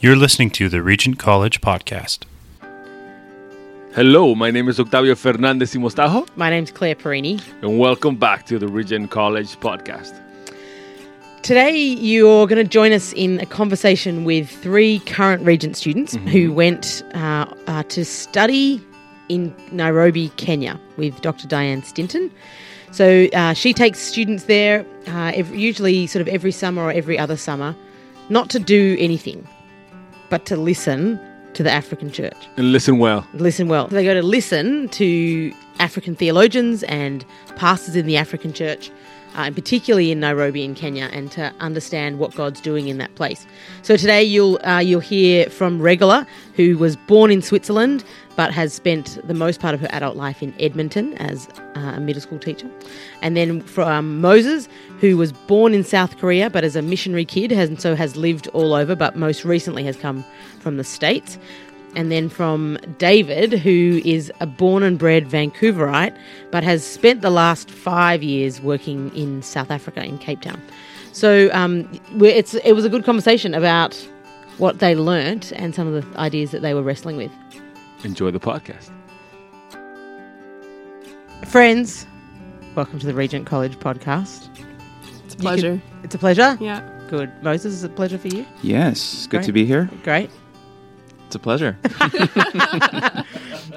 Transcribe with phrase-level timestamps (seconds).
[0.00, 2.24] You're listening to the Regent College Podcast.
[3.94, 7.38] Hello, my name is Octavio Fernandez y Mostajo, My name's Claire Perini.
[7.62, 10.12] and welcome back to the Regent College Podcast.
[11.42, 16.52] Today, you're going to join us in a conversation with three current Regent students who
[16.52, 18.82] went uh, uh, to study
[19.28, 21.48] in Nairobi, Kenya, with Dr.
[21.48, 22.30] Diane Stinton.
[22.90, 27.18] So uh, she takes students there, uh, ev usually sort of every summer or every
[27.18, 27.74] other summer,
[28.28, 29.46] not to do anything,
[30.28, 31.20] but to listen
[31.54, 32.36] to the African church.
[32.56, 33.26] And listen well.
[33.32, 33.86] listen well.
[33.86, 37.24] They go to listen to African theologians and
[37.56, 38.90] pastors in the African church,
[39.34, 43.14] uh, and particularly in Nairobi in Kenya, and to understand what God's doing in that
[43.14, 43.46] place.
[43.82, 48.04] So today you'll uh, you'll hear from Regula, who was born in Switzerland
[48.36, 52.00] but has spent the most part of her adult life in Edmonton as uh, a
[52.00, 52.70] middle school teacher,
[53.22, 54.68] and then from Moses,
[55.00, 58.46] who was born in South Korea but as a missionary kid, and so has lived
[58.48, 60.24] all over, but most recently has come
[60.60, 61.38] from the states
[61.96, 66.14] and then from David, who is a born and bred Vancouverite,
[66.50, 70.60] but has spent the last five years working in South Africa in Cape Town.
[71.12, 71.88] So um,
[72.20, 73.94] it was a good conversation about
[74.58, 77.32] what they learnt and some of the ideas that they were wrestling with.
[78.06, 78.90] Enjoy the podcast.
[81.46, 82.06] Friends,
[82.76, 84.48] welcome to the Regent College podcast.
[85.24, 85.70] It's a pleasure.
[85.78, 86.56] can- it's a pleasure.
[86.60, 86.88] yeah.
[87.10, 88.46] Good, Moses, is it a pleasure for you?
[88.62, 89.46] Yes, good Great.
[89.46, 89.90] to be here.
[90.04, 90.30] Great.
[91.26, 91.76] It's a pleasure.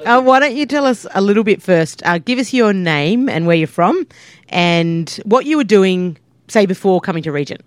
[0.05, 2.01] Uh, why don't you tell us a little bit first?
[2.05, 4.07] Uh, give us your name and where you're from,
[4.47, 7.61] and what you were doing, say, before coming to Regent.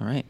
[0.00, 0.24] All right.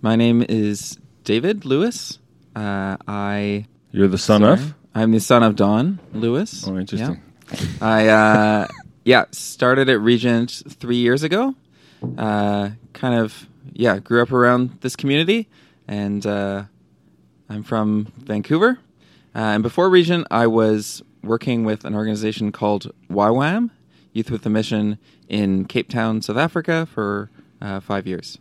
[0.00, 2.18] My name is David Lewis.
[2.54, 4.74] Uh, I You're the son sorry, of?
[4.94, 6.66] I'm the son of Don Lewis.
[6.66, 7.20] Oh, interesting.
[7.50, 7.58] Yeah.
[7.80, 8.68] I uh,
[9.04, 11.54] yeah started at Regent three years ago.
[12.18, 15.48] Uh, kind of yeah grew up around this community,
[15.88, 16.64] and uh,
[17.48, 18.78] I'm from Vancouver.
[19.34, 23.70] Uh, and before Regent, I was working with an organization called YWAM,
[24.12, 24.98] Youth with a Mission,
[25.28, 28.38] in Cape Town, South Africa, for uh, five years.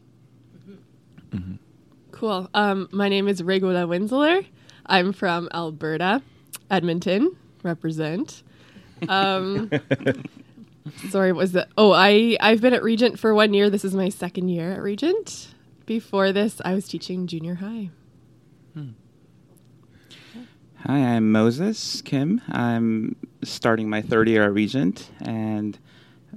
[2.23, 2.49] Cool.
[2.53, 4.45] Um, my name is Regula Winsler.
[4.85, 6.21] I'm from Alberta,
[6.71, 8.43] Edmonton, represent.
[9.09, 9.69] Um,
[11.09, 11.67] sorry, what was that?
[11.77, 13.69] Oh, I I've been at Regent for one year.
[13.69, 15.49] This is my second year at Regent.
[15.85, 17.89] Before this, I was teaching junior high.
[20.85, 22.39] Hi, I'm Moses Kim.
[22.47, 25.77] I'm starting my third year at Regent, and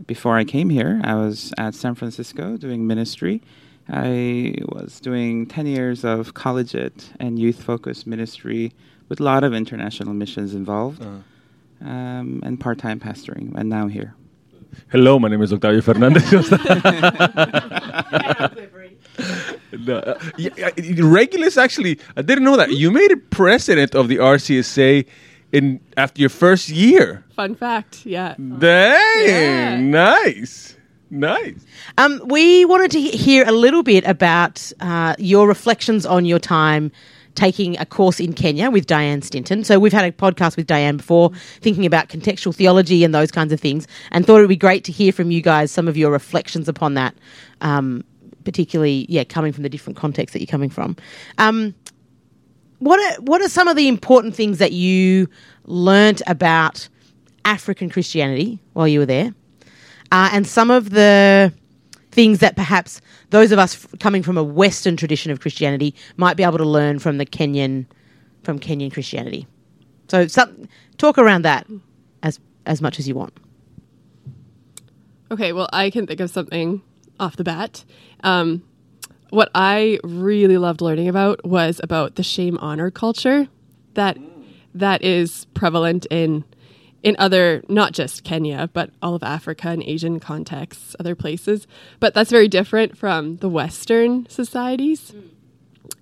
[0.09, 3.41] before I came here, I was at San Francisco doing ministry.
[3.89, 8.73] I was doing 10 years of collegiate and youth focused ministry
[9.09, 11.01] with a lot of international missions involved,
[11.81, 14.15] um, and part time pastoring, and now here.
[14.89, 16.31] Hello, my name is Octavio Fernandez.
[19.73, 22.73] no, uh, yeah, uh, Regulus actually, I didn't know that.
[22.73, 25.07] You made it president of the RCSA
[25.53, 27.25] in after your first year.
[27.35, 28.35] Fun fact, yeah.
[28.37, 29.81] Dang, Yeah.
[29.81, 30.76] nice,
[31.19, 31.65] nice.
[31.99, 36.93] Um, we wanted to hear a little bit about uh, your reflections on your time
[37.35, 39.63] taking a course in Kenya with Diane Stinton.
[39.63, 43.53] So we've had a podcast with Diane before, thinking about contextual theology and those kinds
[43.53, 45.97] of things, and thought it would be great to hear from you guys some of
[45.97, 47.15] your reflections upon that.
[47.61, 48.05] Um,
[48.45, 50.97] particularly, yeah, coming from the different contexts that you're coming from.
[51.37, 51.75] Um,
[52.79, 55.29] what are what are some of the important things that you
[55.65, 56.89] learnt about
[57.45, 59.35] African Christianity while you were there,
[60.13, 61.53] uh, and some of the
[62.11, 63.01] things that perhaps
[63.31, 66.65] those of us f- coming from a Western tradition of Christianity might be able to
[66.65, 67.87] learn from the Kenyan
[68.43, 69.47] from Kenyan Christianity.
[70.09, 70.69] So, some,
[70.99, 71.67] talk around that
[72.23, 73.37] as as much as you want.
[75.31, 76.83] Okay, well, I can think of something
[77.19, 77.85] off the bat.
[78.23, 78.63] Um,
[79.31, 83.49] what I really loved learning about was about the shame honor culture
[83.95, 84.17] that
[84.75, 86.45] that is prevalent in
[87.07, 91.69] in other not just Kenya but all of Africa and Asian contexts, other places.
[92.01, 95.15] But that's very different from the Western societies.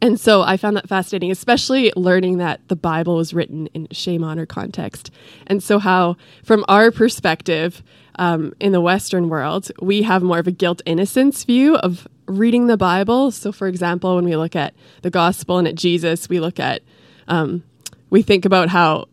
[0.00, 4.24] And so I found that fascinating, especially learning that the Bible was written in shame
[4.24, 5.10] honor context.
[5.46, 7.82] And so, how, from our perspective
[8.18, 12.66] um, in the Western world, we have more of a guilt innocence view of reading
[12.66, 13.30] the Bible.
[13.30, 16.80] So, for example, when we look at the gospel and at Jesus, we look at,
[17.28, 17.62] um,
[18.08, 19.08] we think about how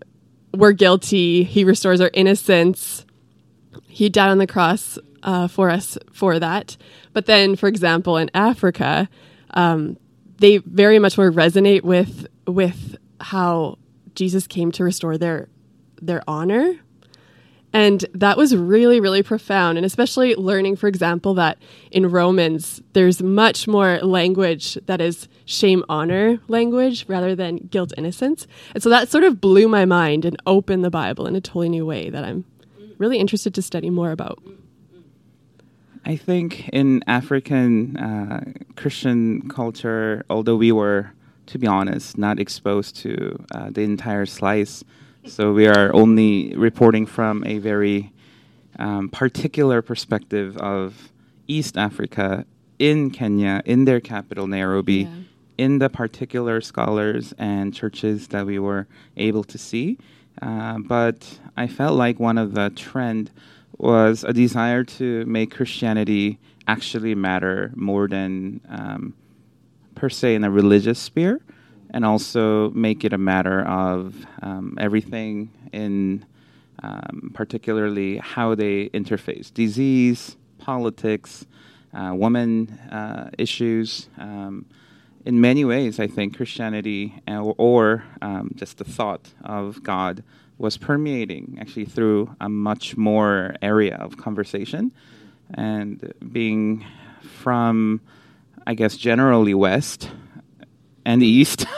[0.54, 3.06] we're guilty, He restores our innocence,
[3.88, 6.78] He died on the cross uh, for us for that.
[7.14, 9.10] But then, for example, in Africa,
[9.52, 9.98] um,
[10.38, 13.78] they very much more resonate with with how
[14.16, 15.50] Jesus came to restore their
[16.02, 16.80] their honor
[17.74, 19.78] And that was really, really profound.
[19.78, 21.58] And especially learning, for example, that
[21.90, 28.46] in Romans, there's much more language that is shame honor language rather than guilt innocence.
[28.74, 31.70] And so that sort of blew my mind and opened the Bible in a totally
[31.70, 32.44] new way that I'm
[32.98, 34.40] really interested to study more about.
[36.04, 41.12] I think in African uh, Christian culture, although we were,
[41.48, 44.84] to be honest, not exposed to uh, the entire slice,
[45.26, 48.12] so we are only reporting from a very
[48.80, 51.12] um, particular perspective of
[51.48, 52.46] East Africa
[52.80, 55.10] in Kenya, in their capital, Nairobi, Yeah.
[55.58, 58.88] in the particular scholars and churches that we were
[59.18, 59.98] able to see.
[60.42, 63.30] Uh, but I felt like one of the trend
[63.78, 69.14] was a desire to make Christianity actually matter more than um,
[69.96, 71.42] per se in a religious sphere,
[71.92, 76.26] and also make it a matter of um, everything in
[76.84, 81.46] um, particularly how they interface disease, politics,
[81.94, 84.10] uh, women uh, issues.
[84.18, 84.66] Um,
[85.26, 90.24] in many ways, I think Christianity uh, or, or um, just the thought of God
[90.58, 94.92] was permeating actually through a much more area of conversation.
[95.54, 96.86] And being
[97.22, 98.02] from,
[98.66, 100.10] I guess, generally West
[101.06, 101.66] and the East.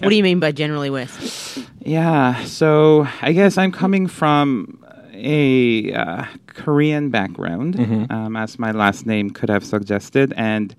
[0.00, 1.58] What do you mean by generally West?
[1.80, 7.78] Yeah, so I guess I'm coming from a uh, Korean background,
[8.10, 10.74] um, as my last name could have suggested, and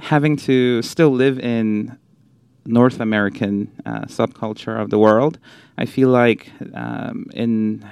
[0.00, 1.96] having to still live in
[2.64, 5.38] North American uh, subculture of the world,
[5.78, 7.86] I feel like um, in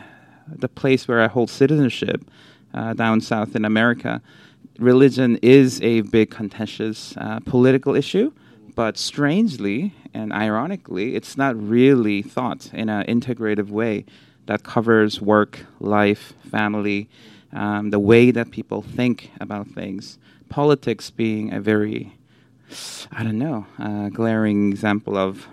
[0.48, 2.22] the place where I hold citizenship
[2.72, 4.20] uh, down south in America,
[4.78, 8.32] religion is a big contentious uh, political issue.
[8.74, 14.04] But strangely and ironically, it's not really thought in an integrative way
[14.46, 17.08] that covers work, life, family,
[17.52, 20.18] um, the way that people think about things.
[20.48, 22.16] Politics being a very,
[23.12, 25.46] I don't know, uh, glaring example of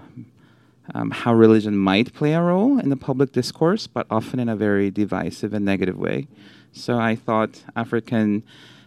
[0.93, 4.55] um, how religion might play a role in the public discourse, but often in a
[4.55, 6.27] very divisive and negative way.
[6.73, 8.43] So I thought African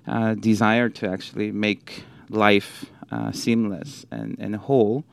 [0.06, 5.04] uh, desire to actually make life uh, seamless and, and whole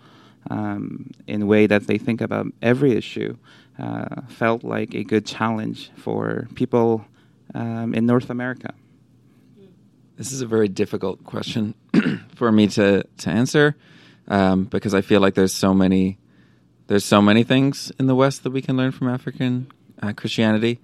[0.49, 3.37] um, in a way that they think about every issue
[3.79, 7.05] uh, felt like a good challenge for people
[7.53, 8.73] um, in North America.
[10.17, 11.73] This is a very difficult question
[12.35, 13.75] for me to to answer
[14.27, 16.19] um, because I feel like there's so many
[16.87, 19.71] there's so many things in the West that we can learn from African
[20.01, 20.79] uh, Christianity.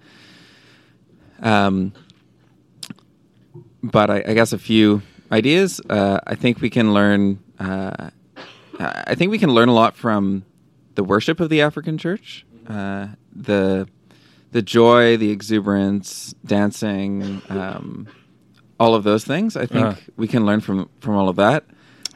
[1.41, 1.93] Um,
[3.83, 5.01] but I, I guess a few
[5.31, 5.81] ideas.
[5.89, 7.39] Uh, I think we can learn.
[7.59, 8.09] Uh,
[8.79, 10.45] I think we can learn a lot from
[10.95, 13.87] the worship of the African church, uh, the
[14.51, 18.07] the joy, the exuberance, dancing, um,
[18.79, 19.55] all of those things.
[19.57, 20.01] I think Uh-huh.
[20.15, 21.65] we can learn from from all of that.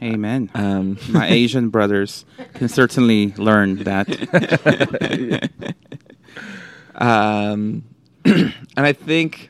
[0.04, 0.50] Amen.
[0.56, 2.26] Um, My Asian brothers
[2.56, 4.08] can certainly learn that.
[6.96, 7.84] um,
[8.26, 9.50] and I think,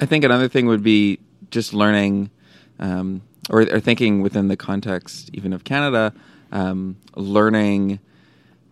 [0.00, 1.20] I think another thing would be
[1.50, 2.30] just learning,
[2.78, 6.12] um, or, or thinking within the context even of Canada,
[6.52, 8.00] um, learning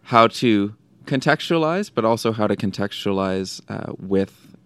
[0.03, 0.75] how to
[1.05, 4.57] contextualize, but also how to contextualize uh, with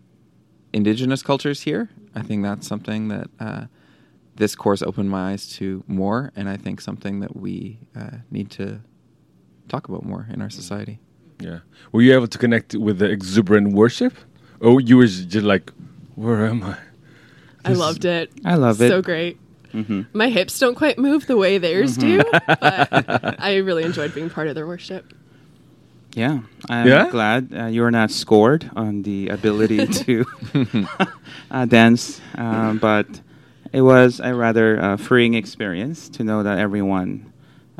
[0.73, 1.89] indigenous cultures here.
[2.15, 3.67] I think that's something that uh,
[4.37, 8.51] this course opened my eyes to more, and I think something that we uh, need
[8.53, 8.81] to
[9.69, 10.99] talk about more in our society.
[11.41, 11.61] Yeah.
[11.93, 14.15] Were you able to connect with the exuberant worship?
[14.61, 15.71] Or you were just like,
[16.15, 16.79] where am I?
[17.67, 18.31] I loved it.
[18.45, 18.89] I love it.
[18.89, 19.39] So great.
[20.15, 22.89] My hips don't quite move the way theirs do, but
[23.39, 25.13] I really enjoyed being part of their worship.
[26.15, 27.11] Yeah, I'm Yeah?
[27.11, 30.25] glad uh, you are not scored on the ability to
[31.51, 33.07] uh, dance, um, but
[33.71, 37.31] it was a rather uh, freeing experience to know that everyone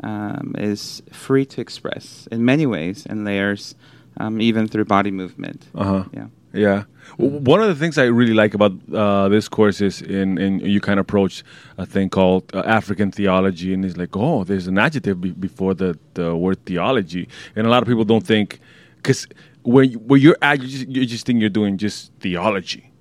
[0.03, 3.73] um, is free to express in many ways and layers,
[4.17, 5.65] um, even through body movement.
[5.73, 6.03] Uh-huh.
[6.13, 6.27] Yeah.
[6.57, 6.83] Yeah.
[7.19, 10.59] W- One of the things I really like about uh, this course is in, in
[10.59, 11.43] you kind of approach
[11.77, 15.73] a thing called uh, African theology, and it's like, oh, there's an adjective be- before
[15.73, 18.59] the, the word theology, and a lot of people don't think
[18.97, 19.27] because
[19.63, 22.91] when where you're at, you just, you just think you're doing just theology.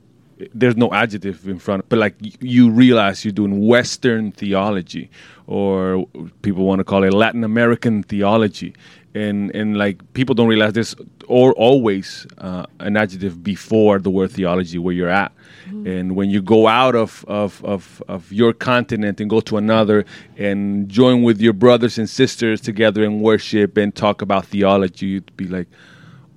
[0.55, 5.11] There's no adjective in front, but like you realize you're doing Western theology,
[5.47, 6.07] or
[6.43, 8.75] people want to call it Latin American theology,
[9.16, 10.94] and and like people don't realize there's
[11.26, 15.32] or always uh, an adjective before the word theology where you're at.
[15.68, 20.04] And when you go out of, of, of, of your continent and go to another
[20.37, 25.37] and join with your brothers and sisters together in worship and talk about theology you'd
[25.37, 25.66] be like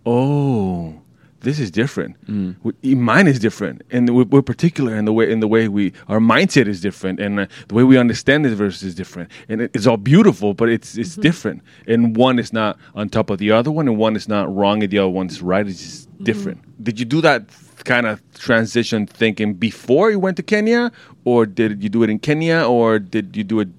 [0.04, 1.00] oh
[1.42, 2.16] this is different.
[2.28, 2.56] Mm.
[2.64, 5.94] We- Mine is different, and we're, we're particular in the way in the way we
[6.08, 9.32] our mindset is different, and uh, the way we understand this verse is different.
[9.48, 11.22] And it, it's all beautiful, but it's it's mm-hmm.
[11.22, 11.62] different.
[11.88, 14.84] And one is not on top of the other one, and one is not wrong,
[14.84, 15.68] and the other one's right.
[15.68, 16.24] It's just mm-hmm.
[16.24, 16.84] different.
[16.84, 17.44] Did you do that
[17.86, 20.92] kind of transition thinking before you went to Kenya,
[21.24, 23.70] or did you do it in Kenya, or did you do it?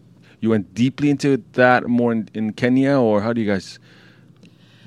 [0.40, 3.78] You went deeply into that more in, in Kenya, or how do you guys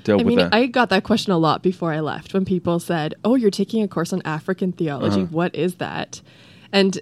[0.04, 0.54] deal I with mean, that?
[0.54, 3.82] I got that question a lot before I left when people said, Oh, you're taking
[3.82, 5.22] a course on African theology.
[5.22, 5.30] Uh-huh.
[5.30, 6.20] What is that?
[6.72, 6.98] And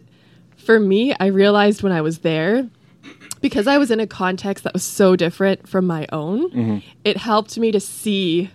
[0.56, 2.68] for me, I realized when I was there,
[3.40, 6.78] because I was in a context that was so different from my own, Mm-hmm.
[7.04, 8.50] it helped me to see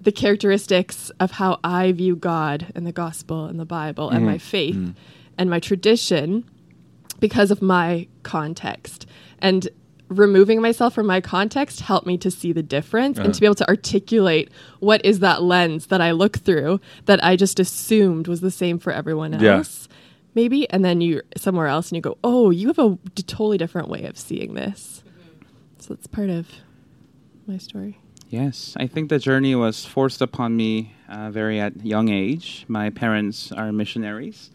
[0.00, 4.26] the characteristics of how I view God and the gospel and the Bible and Mm-hmm.
[4.26, 4.94] my faith
[5.38, 6.44] and my tradition
[7.20, 9.06] because of my context.
[9.38, 9.68] And
[10.18, 13.50] removing myself from my context helped me to see the difference and to be uh-huh.
[13.50, 14.50] able to articulate
[14.80, 18.78] what is that lens that I look through that I just assumed was the same
[18.78, 19.56] for everyone Yeah.
[19.58, 19.88] else.
[20.34, 23.58] Maybe, and then you're somewhere else and you go, oh, you have a d- totally
[23.58, 25.02] different way of seeing this.
[25.06, 25.46] Mm-hmm.
[25.78, 26.48] So that's part of
[27.46, 27.98] my story.
[28.32, 32.64] Yes, I think the journey was forced upon me uh, very at young age.
[32.66, 34.50] My parents are missionaries,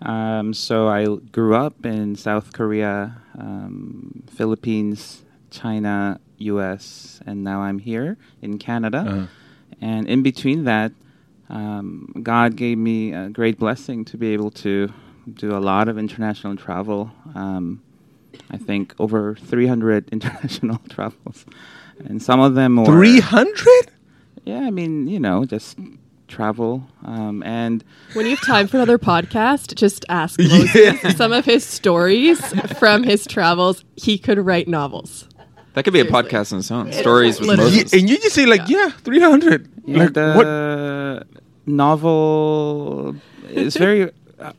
[0.00, 7.78] um, so I grew up in South Korea, um, Philippines, China, U.S., and now I'm
[7.78, 9.04] here in Canada.
[9.06, 9.26] Uh-huh.
[9.82, 10.92] And in between that,
[11.50, 14.94] um, God gave me a great blessing to be able to
[15.30, 17.12] do a lot of international travel.
[17.34, 17.82] Um,
[18.50, 21.44] I think over 300 international travels.
[22.06, 22.86] And some of them were.
[22.86, 23.90] Three hundred?
[24.44, 25.78] Yeah, I mean, you know, just
[26.28, 26.86] travel.
[27.04, 31.64] Um, and When you have time for another podcast, just ask Moses some of his
[31.64, 32.40] stories
[32.78, 33.84] from his travels.
[33.96, 35.26] He could write novels.
[35.74, 36.92] That could be a podcast on its own.
[36.92, 37.70] Stories with Literally.
[37.72, 38.00] Yeah, Moses.
[38.00, 39.68] and you just say like, yeah, three hundred.
[39.84, 41.40] yeah, Like the what?
[41.66, 43.14] novel
[43.50, 44.10] is very.
[44.38, 44.52] Uh,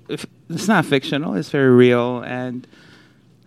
[0.49, 1.35] it's not fictional.
[1.35, 2.67] It's very real, and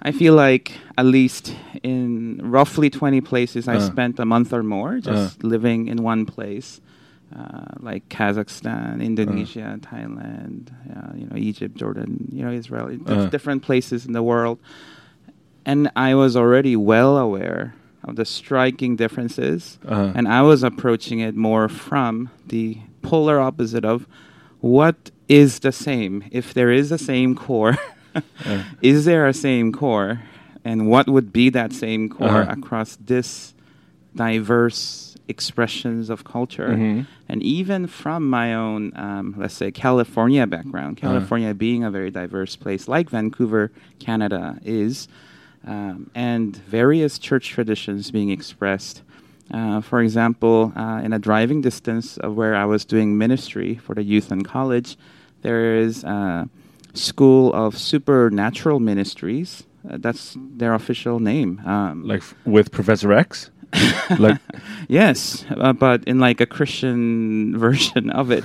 [0.04, 3.80] I feel like at least in roughly twenty places, I Uh.
[3.80, 6.80] spent a month or more just living in one place,
[7.34, 13.26] uh, like Kazakhstan, Indonesia, Thailand, uh, you know, Egypt, Jordan, you know, Israel, dif- Uh.
[13.30, 14.58] different places in the world,
[15.64, 20.12] and I was already well aware of the striking differences, Uh-huh.
[20.14, 24.06] and I was approaching it more from the polar opposite of
[24.60, 26.22] what is the same.
[26.30, 27.76] If there is a same core,
[28.82, 30.22] is there a same core,
[30.64, 32.52] and what would be that same core Uh-huh.
[32.58, 33.54] across this
[34.14, 37.06] diverse expressions of culture, Mhm.
[37.28, 40.98] and even from my own, um, let's say, California background.
[41.02, 41.12] Uh-huh.
[41.14, 45.08] California being a very diverse place, like Vancouver, Canada is,
[45.66, 49.02] um, and various church traditions being expressed.
[49.50, 53.94] Uh, for example, uh, in a driving distance of where I was doing ministry for
[53.94, 54.96] the youth and college,
[55.42, 56.48] there is a
[56.94, 59.64] school of supernatural ministries.
[59.88, 61.60] Uh, that's their official name.
[61.66, 63.50] Um, Like f- with Professor X?
[64.18, 64.38] like
[64.88, 68.44] Yes, uh, but in like a Christian version of it,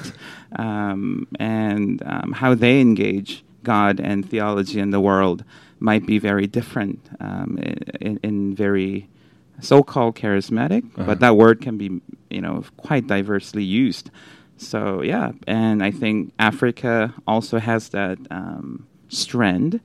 [0.58, 5.44] um, and um, how they engage God and theology in the world
[5.80, 7.58] might be very different um,
[8.02, 9.08] in, in very
[9.62, 11.06] so-called charismatic, Uh-huh.
[11.06, 14.10] but that word can be you know quite diversely used.
[14.62, 19.80] So yeah, and I think Africa also has that um, strand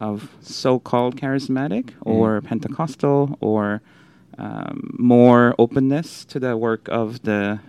[0.00, 3.80] of so-called charismatic or Pentecostal or
[4.38, 7.60] um, more openness to the work of the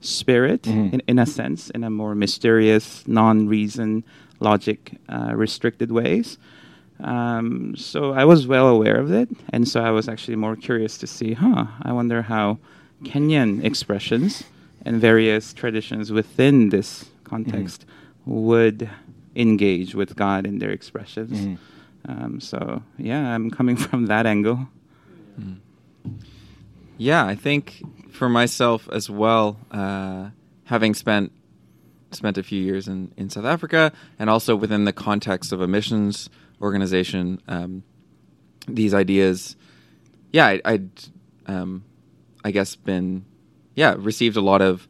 [0.00, 0.92] spirit Mhm.
[0.92, 4.04] in, in a sense, in a more mysterious, non-reason,
[4.38, 6.38] logic uh, restricted ways.
[7.00, 10.96] Um, so I was well aware of it, and so I was actually more curious
[10.98, 11.66] to see, huh?
[11.82, 12.58] I wonder how
[13.04, 14.44] Kenyan expressions
[14.86, 17.84] and various traditions within this context
[18.24, 18.88] would
[19.34, 21.36] engage with God in their expressions.
[21.38, 21.58] Mhm.
[22.08, 24.68] Um, so yeah, I'm coming from that angle.
[26.98, 30.30] Yeah, I think for myself as well, uh,
[30.64, 31.32] having spent
[32.12, 35.66] spent a few years in, in South Africa and also within the context of a
[35.66, 36.30] missions
[36.62, 37.82] organization, um,
[38.68, 39.56] these ideas,
[40.32, 40.88] yeah, I, I'd,
[41.46, 41.84] um,
[42.44, 43.24] I guess, been,
[43.76, 44.88] yeah, received a lot of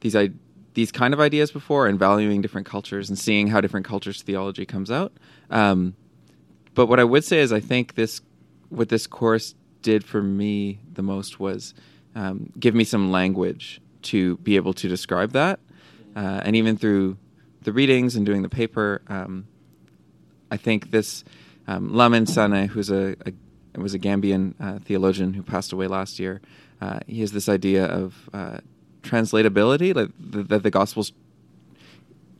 [0.00, 0.30] these I,
[0.74, 4.66] these kind of ideas before and valuing different cultures and seeing how different cultures' theology
[4.66, 5.12] comes out.
[5.50, 5.94] Um,
[6.74, 8.20] but what I would say is, I think this,
[8.68, 11.74] what this course did for me the most was
[12.14, 15.58] um, give me some language to be able to describe that,
[16.14, 17.16] uh, and even through
[17.62, 19.46] the readings and doing the paper, um,
[20.50, 21.24] I think this
[21.66, 23.32] um, Lamin Sanneh, who's a, a
[23.82, 26.40] was a Gambian uh, theologian who passed away last year,
[26.80, 28.58] uh, he has this idea of uh,
[29.02, 31.12] translatability, like th- that the Gospels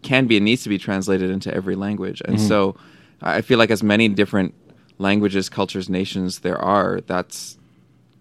[0.02, 2.22] can be and needs to be translated into every language.
[2.24, 2.76] And so
[3.20, 4.54] I feel like as many different
[4.98, 7.58] languages, cultures, nations there are, that's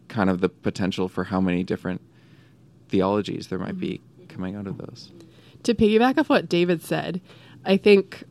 [0.08, 2.02] kind of the potential for how many different
[2.90, 5.12] theologies there might be coming out of those.
[5.64, 7.22] to piggyback off what David said,
[7.66, 8.24] I think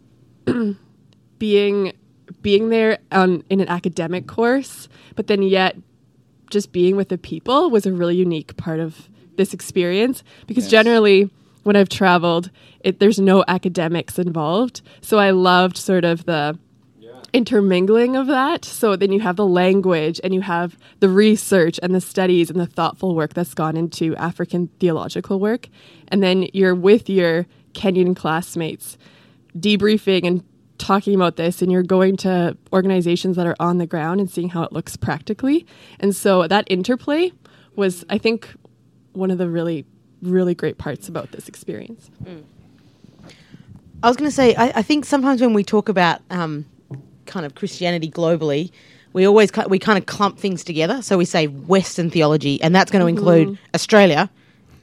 [1.38, 1.92] being
[2.42, 5.76] being there on in an academic course, but then yet
[6.50, 11.30] just being with the people was a really unique part of this experience because generally
[11.64, 14.82] when I've traveled, it, there's no academics involved.
[15.00, 16.56] So I loved sort of the
[17.32, 18.64] intermingling of that.
[18.64, 22.58] So then you have the language and you have the research and the studies and
[22.60, 25.68] the thoughtful work that's gone into African theological work.
[26.08, 28.96] And then you're with your Kenyan classmates
[29.58, 30.44] debriefing and
[30.78, 34.50] talking about this and you're going to organizations that are on the ground and seeing
[34.50, 35.66] how it looks practically.
[36.00, 37.32] And so that interplay
[37.74, 38.54] was I think
[39.12, 39.84] one of the really
[40.22, 42.10] really great parts about this experience.
[44.02, 46.66] I was going to say, I, I think sometimes when we talk about um,
[47.26, 48.70] kind of Christianity globally,
[49.12, 51.00] we always we kind of clump things together.
[51.02, 54.30] So we say Western theology, and that's going to include Australia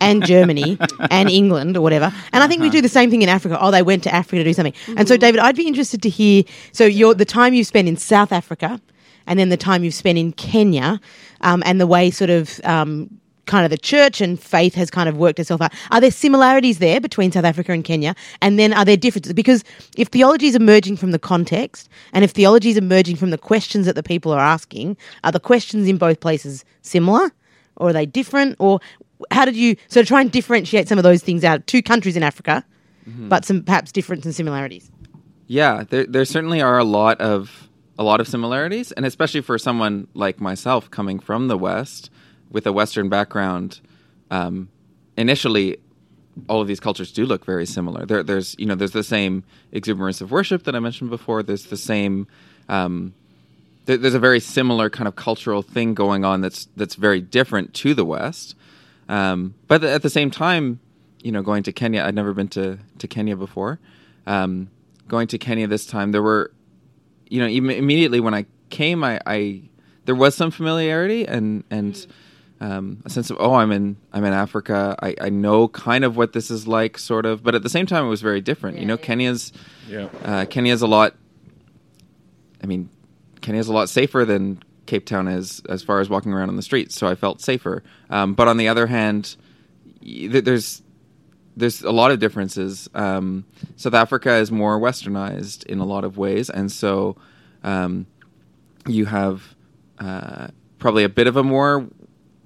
[0.03, 0.77] and Germany
[1.09, 2.13] and England or whatever.
[2.31, 3.57] And I think we do the same thing in Africa.
[3.59, 4.73] Oh, they went to Africa to do something.
[4.97, 6.43] And so, David, I'd be interested to hear.
[6.71, 8.79] So, your the time you've spent in South Africa,
[9.27, 10.99] and then the time you've spent in Kenya,
[11.41, 12.59] um, and the way sort of.
[12.63, 13.09] Um,
[13.45, 15.73] Kind of the church and faith has kind of worked itself out.
[15.91, 18.15] Are there similarities there between South Africa and Kenya?
[18.41, 19.33] And then are there differences?
[19.33, 19.65] Because
[19.97, 23.85] if theology is emerging from the context and if theology is emerging from the questions
[23.85, 24.95] that the people are asking,
[25.25, 27.33] are the questions in both places similar
[27.75, 28.55] or are they different?
[28.59, 28.79] Or
[29.31, 31.65] how did you so try and differentiate some of those things out?
[31.67, 32.65] Two countries in Africa,
[33.29, 34.91] but some perhaps difference and similarities.
[35.47, 39.57] Yeah, there there certainly are a lot of a lot of similarities, and especially for
[39.57, 42.09] someone like myself coming from the West
[42.49, 43.81] with a Western background,
[44.31, 44.69] um,
[45.17, 45.77] initially
[46.47, 48.05] all of these cultures do look very similar.
[48.05, 51.43] There, there's you know there's the same exuberance of worship that I mentioned before.
[51.43, 52.27] There's the same
[52.69, 53.13] um,
[53.85, 57.73] there, there's a very similar kind of cultural thing going on that's that's very different
[57.75, 58.55] to the West.
[59.13, 60.79] Um, but at the same time,
[61.21, 63.79] you know, going to Kenya, I'd never been to to Kenya before.
[64.25, 64.69] Um,
[65.07, 66.51] going to Kenya this time, there were,
[67.29, 69.61] you know, even immediately when I came, I, I
[70.05, 72.07] there was some familiarity and and
[72.59, 74.95] um, a sense of oh, I'm in I'm in Africa.
[75.01, 77.43] I, I know kind of what this is like, sort of.
[77.43, 78.79] But at the same time, it was very different.
[78.79, 79.51] you know, Kenya's
[79.89, 80.07] Yeah.
[80.23, 81.15] uh, Kenya's a lot.
[82.63, 82.89] I mean,
[83.41, 86.61] Kenya's a lot safer than Cape Town is as far as walking around on the
[86.61, 86.95] streets.
[86.95, 87.83] So I felt safer.
[88.09, 89.35] Um, but on the other hand,
[90.01, 90.81] th- there's
[91.55, 92.89] there's a lot of differences.
[92.95, 97.15] Um, South Africa is more westernized in a lot of ways, and so
[97.63, 98.07] um,
[98.87, 99.55] you have
[99.99, 100.47] uh,
[100.79, 101.87] probably a bit of a more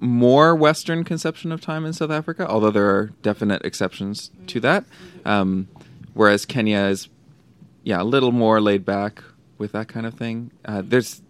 [0.00, 4.84] more Western conception of time in South Africa, although there are definite exceptions to that.
[5.24, 5.68] Um,
[6.14, 7.08] whereas Kenya is,
[7.82, 9.24] yeah, a little more laid back
[9.58, 10.52] with that kind of thing.
[10.64, 11.20] Uh, there's,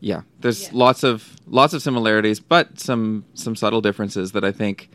[0.00, 4.88] yeah, there's lots of lots of similarities, but some some subtle differences that I think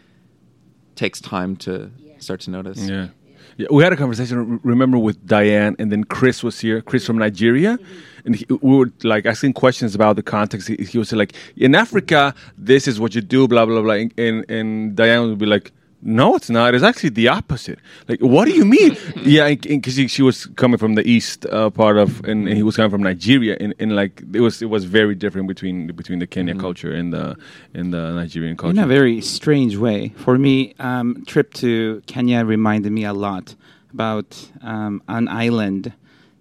[0.95, 2.79] takes time to start to notice.
[2.79, 3.09] Yeah.
[3.57, 4.59] Yeah, we had a conversation.
[4.63, 6.81] Remember with Diane, and then Chris was here.
[6.81, 8.25] Chris from Nigeria, mm-hmm.
[8.25, 10.67] and he, we were like asking questions about the context.
[10.67, 13.93] He, he was like, "In Africa, this is what you do." Blah blah blah.
[13.93, 15.71] And, and, and Diane would be like,
[16.05, 16.73] "No, it's not.
[16.75, 18.95] It's actually the opposite." Like, what do you mean?
[19.17, 22.63] yeah, because she, she was coming from the east uh, part of, and, and he
[22.63, 26.19] was coming from Nigeria, and, and like it was it was very different between between
[26.19, 27.35] the Kenya culture and the
[27.73, 28.77] and the Nigerian culture.
[28.77, 30.13] In a very strange way.
[30.15, 33.55] For me, um, trip to Kenya reminded me a lot
[33.91, 35.93] about um, an island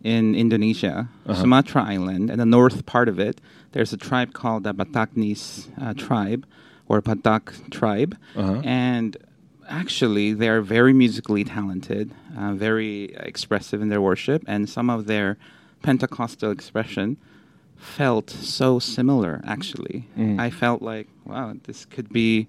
[0.03, 3.41] in Indonesia, Sumatra Island, and the north part of it.
[3.73, 6.47] There's a tribe called the Bataknis uh, tribe,
[6.89, 8.17] or Batak tribe,
[8.65, 9.17] and
[9.69, 15.37] actually they're very musically talented, uh, very expressive in their worship, and some of their
[15.83, 17.17] Pentecostal expression
[17.77, 20.09] felt so similar actually.
[20.41, 22.47] I felt like wow this could be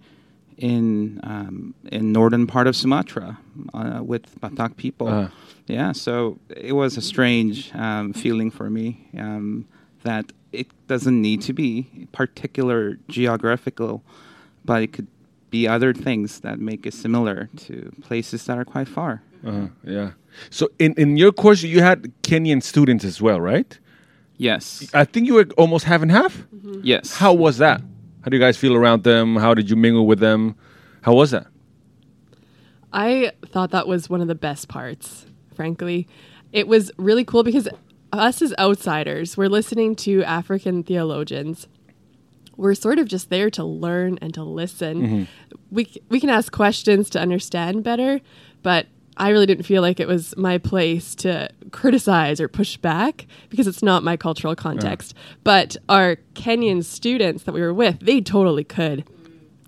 [0.58, 3.38] in um, in northern part of sumatra
[3.73, 5.08] uh, with batak people.
[5.08, 5.30] Uh.
[5.67, 9.67] yeah so it was a strange um, feeling for me um,
[10.04, 14.01] that it doesn't need to be particular geographical
[14.63, 15.08] but it could
[15.56, 17.74] be other things that make it similar to
[18.08, 19.13] places that are quite far
[19.52, 20.10] Uh, yeah.
[20.58, 23.72] So in, in your course, you had Kenyan students as well, right?
[24.48, 24.63] yes
[25.02, 26.34] I think you were almost half and half.
[26.91, 27.80] yes How was that?
[28.22, 29.28] How do you guys feel around them?
[29.46, 30.56] How did you mingle with them?
[31.08, 31.48] How was that?
[32.91, 36.08] I thought that was one of the best parts, frankly.
[36.52, 37.68] It was really cool because
[38.12, 41.68] us as outsiders, we're listening to African theologians
[42.58, 45.02] we're sort of just there to learn and to listen.
[45.02, 45.24] Mm-hmm.
[45.72, 48.22] We c- we can ask questions to understand better,
[48.63, 48.88] but
[49.18, 53.68] I really didn't feel like it was my place to criticize or push back because
[53.68, 55.13] it's not my cultural context.
[55.44, 59.06] But our Kenyan students that we were with, they totally could.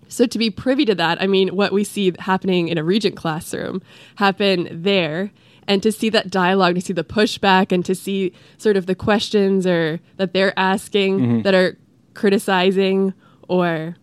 [0.10, 3.16] So to be privy to that, I mean, what we see happening in a regent
[3.16, 3.82] classroom
[4.16, 5.32] happen there,
[5.68, 8.96] and to see that dialogue, to see the pushback, and to see sort of the
[8.96, 11.42] questions or that they're asking mm-hmm.
[11.42, 11.78] that are
[12.18, 13.14] criticizing
[13.48, 13.96] or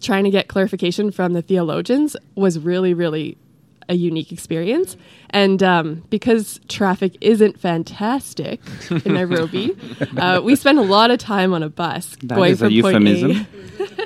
[0.00, 3.36] trying to get clarification from the theologians was really, really
[3.88, 4.96] a unique experience.
[5.30, 8.60] And um, because traffic isn't fantastic
[9.04, 9.76] in Nairobi,
[10.16, 13.46] uh, we spent a lot of time on a bus That going from point A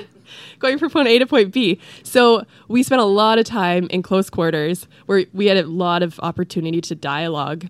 [0.59, 1.79] going from point A to point B.
[2.03, 6.01] So we spent a lot of time in close quarters where we had a lot
[6.01, 7.67] of opportunity to dialogue,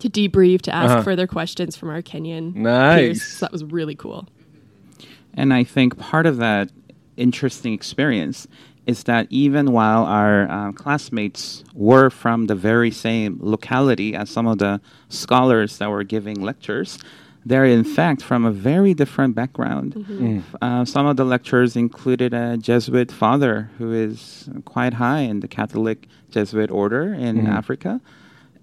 [0.00, 1.02] to debrief, to ask Uh-huh.
[1.02, 2.52] further questions from our Kenyan
[2.98, 3.22] peers.
[3.22, 4.28] So that was really cool.
[5.38, 6.70] And I think part of that
[7.16, 8.48] interesting experience
[8.86, 14.46] is that even while our uh, classmates were from the very same locality as some
[14.48, 16.98] of the scholars that were giving lectures,
[17.46, 19.94] they're in fact from a very different background.
[20.60, 25.48] Uh, some of the lecturers included a Jesuit father who is quite high in the
[25.48, 28.00] Catholic Jesuit order in Africa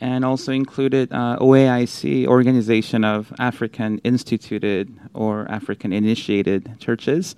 [0.01, 7.35] and also included uh, OAIC, Organization of African Instituted or African Initiated Churches.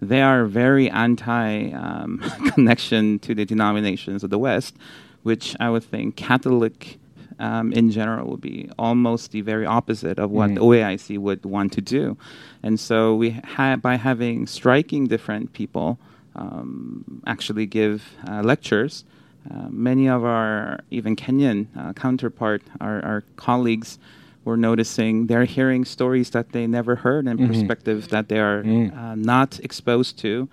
[0.00, 2.18] They are very anti um,
[2.54, 4.76] connection to the denominations of the West,
[5.22, 6.98] which I would think Catholic
[7.38, 11.72] um, in general would be almost the very opposite of what the OAIC would want
[11.74, 12.16] to do.
[12.62, 15.98] And so we ha- by having striking different people
[16.34, 19.04] um, actually give uh, lectures.
[19.50, 23.98] Uh, many of our even Kenyan uh, counterpart, our, our colleagues,
[24.44, 29.14] were noticing they're hearing stories that they never heard and perspectives that they are uh,
[29.16, 30.48] not exposed to,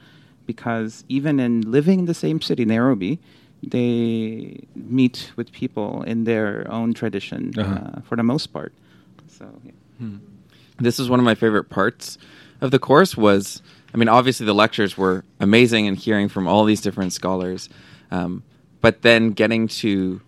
[0.45, 3.19] because even in living in the same city, Nairobi,
[3.61, 7.73] they meet with people in their own tradition Uh-huh.
[7.97, 8.73] uh, for the most part.
[9.27, 10.07] So yeah.
[10.79, 12.17] this is one of my favorite parts
[12.61, 13.61] of the course was
[13.93, 17.69] i mean obviously the lectures were amazing and hearing from all these different scholars
[18.11, 18.43] um,
[18.83, 20.21] but then getting to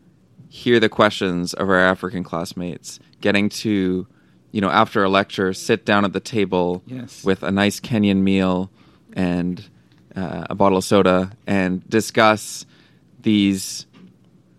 [0.49, 4.07] hear the questions of our african classmates getting to
[4.51, 7.23] you know after a lecture sit down at the table Yes.
[7.23, 8.71] with a nice kenyan meal
[9.13, 9.63] and
[10.15, 12.65] uh, a bottle of soda and discuss
[13.21, 13.85] these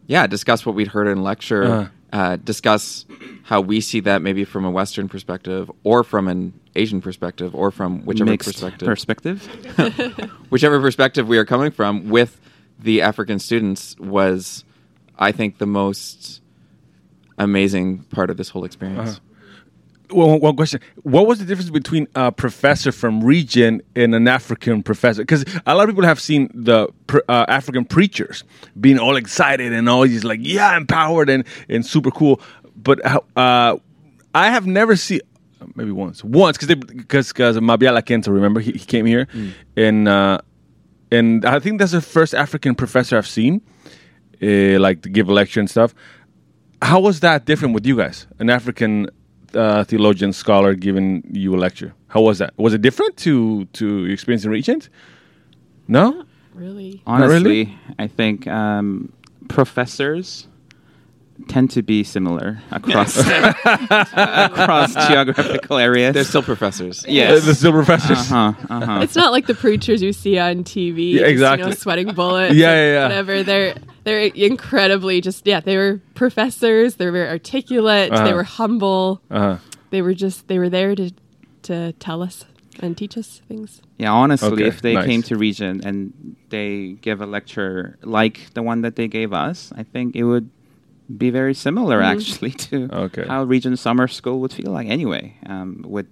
[0.06, 1.88] yeah discuss what we'd heard in lecture Uh-huh.
[2.12, 3.06] uh, discuss
[3.44, 7.70] how we see that maybe from a Western perspective or from an Asian perspective or
[7.70, 9.40] from whichever Mixed perspective, perspective.
[10.50, 12.40] whichever perspective we are coming from with
[12.78, 14.64] the African students was,
[15.18, 16.40] I think, the most
[17.38, 19.20] amazing part of this whole experience.
[20.10, 24.82] Well, one- question: What was the difference between a professor from Regent and an African
[24.82, 25.22] professor?
[25.22, 26.88] Because a lot of people have seen the
[27.28, 28.44] uh, African preachers
[28.80, 32.40] being all excited and always like, "Yeah, empowered and and super cool."
[32.76, 33.00] But
[33.36, 33.76] uh,
[34.34, 35.20] I have never seen
[35.74, 39.26] maybe once, once because because because Mabiala Kenzo, remember he, he came here
[39.76, 40.38] and uh,
[41.10, 43.62] and I think that's the first African professor I've seen,
[44.42, 45.94] uh, like to give a lecture and stuff.
[46.82, 48.26] How was that different with you guys?
[48.38, 49.08] An African
[49.54, 51.94] uh, theologian scholar giving you a lecture.
[52.08, 52.52] How was that?
[52.56, 54.88] Was it different to to experience in Regent?
[55.88, 56.24] No.
[56.54, 57.02] Really?
[57.06, 57.78] Honestly, really?
[57.98, 59.12] I think um,
[59.48, 60.48] professors
[61.48, 63.16] tend to be similar across
[64.06, 66.14] across geographical areas.
[66.14, 67.04] They're still professors.
[67.08, 68.18] Yes, they're still professors.
[68.30, 68.66] Uh huh.
[68.68, 69.00] Uh huh.
[69.02, 71.64] It's not like the preachers you see on TV, Yeah, exactly.
[71.64, 72.54] you know, sweating bullets.
[72.54, 73.02] Yeah, yeah, yeah.
[73.04, 73.42] Whatever.
[73.42, 75.60] They're they're incredibly just yeah.
[75.60, 76.96] They were professors.
[76.96, 78.12] They were very articulate.
[78.12, 78.24] Uh-huh.
[78.24, 79.20] They were humble.
[79.30, 79.58] Uh-huh.
[79.90, 81.10] They were just they were there to
[81.62, 82.44] to tell us
[82.80, 83.80] and teach us things.
[83.96, 85.06] Yeah, honestly, Okay, if they nice.
[85.06, 89.72] came to Regent and they give a lecture like the one that they gave us,
[89.74, 90.50] I think it would
[91.16, 93.26] be very similar actually to Okay.
[93.26, 96.06] how Regent Summer School would feel like anyway, um, with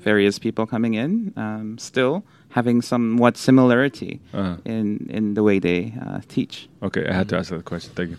[0.00, 4.56] various people coming in, um, still having somewhat similarity Uh-huh.
[4.64, 6.68] in, in the way they uh, teach.
[6.82, 7.92] Okay, I had to ask that question.
[7.96, 8.18] Thank you.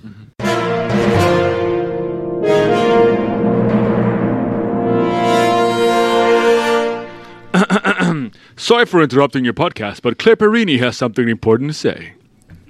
[8.57, 12.13] Sorry for interrupting your podcast, but Claire Perini has something important to say.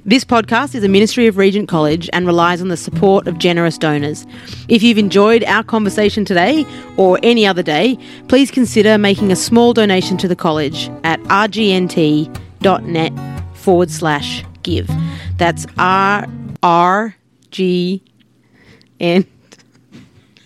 [0.07, 3.75] This podcast is a ministry of Regent College and relies on the support of generous
[3.75, 4.23] donors.
[4.69, 6.63] If you've enjoyed our conversation today
[6.95, 13.13] or any other day, please consider making a small donation to the college at rgnt.net
[13.57, 14.87] forward slash give.
[15.37, 16.27] That's R
[16.61, 17.15] R
[17.49, 18.03] G
[18.99, 19.25] N.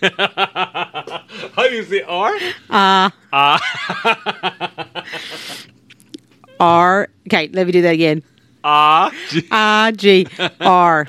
[0.00, 2.32] How do you say R?
[2.70, 3.12] R.
[3.30, 3.58] Uh.
[4.04, 4.90] Uh.
[6.60, 7.08] R.
[7.26, 8.22] Okay, let me do that again.
[8.64, 9.10] R
[9.92, 10.26] G
[10.60, 11.08] R.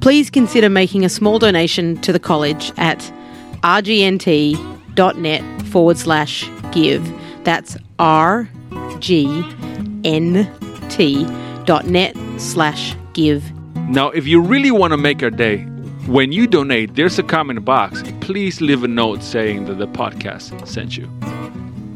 [0.00, 2.98] Please consider making a small donation to the college at
[3.62, 7.12] rgnt.net forward slash give.
[7.44, 8.48] That's R
[8.98, 9.44] G
[10.04, 10.48] N
[10.88, 11.26] T
[11.64, 13.44] dot net slash give.
[13.88, 15.58] Now, if you really want to make our day,
[16.06, 18.02] when you donate, there's a comment box.
[18.20, 21.08] Please leave a note saying that the podcast sent you.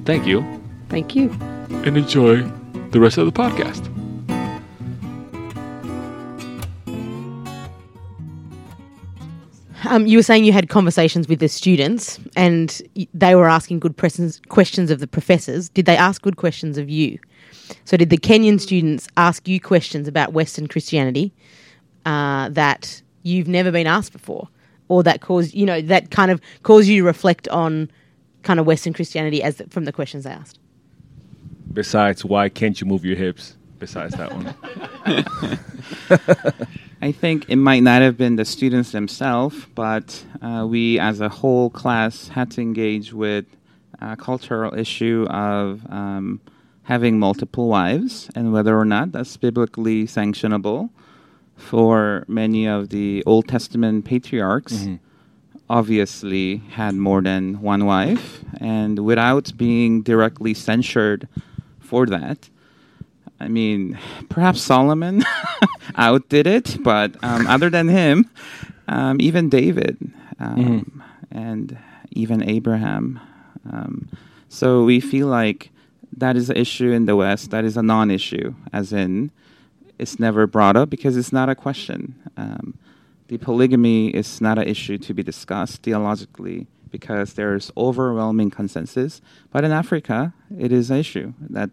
[0.04, 0.44] Thank you,
[0.90, 1.30] Thank you.
[1.84, 2.42] and enjoy
[2.90, 3.90] the rest of the podcast.
[9.86, 13.96] Um, you were saying you had conversations with the students and they were asking good
[13.96, 15.68] questions, questions of the professors.
[15.68, 17.18] Did they ask good questions of you?
[17.84, 21.32] So, did the Kenyan students ask you questions about Western Christianity
[22.04, 24.48] uh, that you've never been asked before,
[24.88, 27.90] or that cause you know that kind of cause you to reflect on
[28.42, 30.58] kind of Western Christianity as the, from the questions they asked?
[31.72, 33.56] Besides, why can't you move your hips?
[33.78, 34.54] Besides that one.
[37.04, 41.28] I think it might not have been the students themselves, but uh, we as a
[41.28, 43.44] whole class had to engage with
[44.00, 46.40] a cultural issue of um,
[46.84, 50.88] having multiple wives and whether or not that's biblically sanctionable
[51.56, 54.88] for many of the Old Testament patriarchs.
[55.68, 61.28] Obviously, had more than one wife, and without being directly censured
[61.80, 62.48] for that,
[63.40, 65.24] I mean, perhaps Solomon
[65.96, 68.30] outdid it, but um, other than him,
[68.88, 69.98] um, even David
[70.38, 71.76] um, and
[72.12, 73.20] even Abraham.
[73.70, 74.08] Um,
[74.48, 75.70] so we feel like
[76.16, 77.50] that is an issue in the West.
[77.50, 79.30] That is a non-issue, as in
[79.98, 82.14] it's never brought up because it's not a question.
[82.36, 82.78] Um,
[83.28, 89.20] the polygamy is not an issue to be discussed theologically because there's overwhelming consensus.
[89.50, 91.70] But in Africa, it is an issue that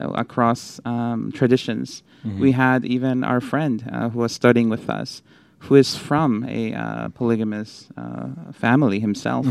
[0.00, 2.02] across um, traditions,
[2.38, 5.22] we had even our friend uh, who was studying with us,
[5.60, 9.46] who is from a uh, polygamous uh, family himself,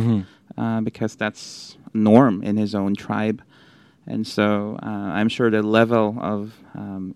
[0.57, 3.41] uh, because that's norm in his own tribe.
[4.07, 7.13] And so uh, I'm sure the level of um,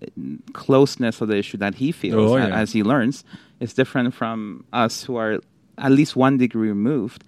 [0.54, 2.56] closeness of the issue that he feels Oh, a- yeah.
[2.62, 3.24] as he learns
[3.60, 5.40] is different from us who are
[5.78, 7.24] at least one degree removed.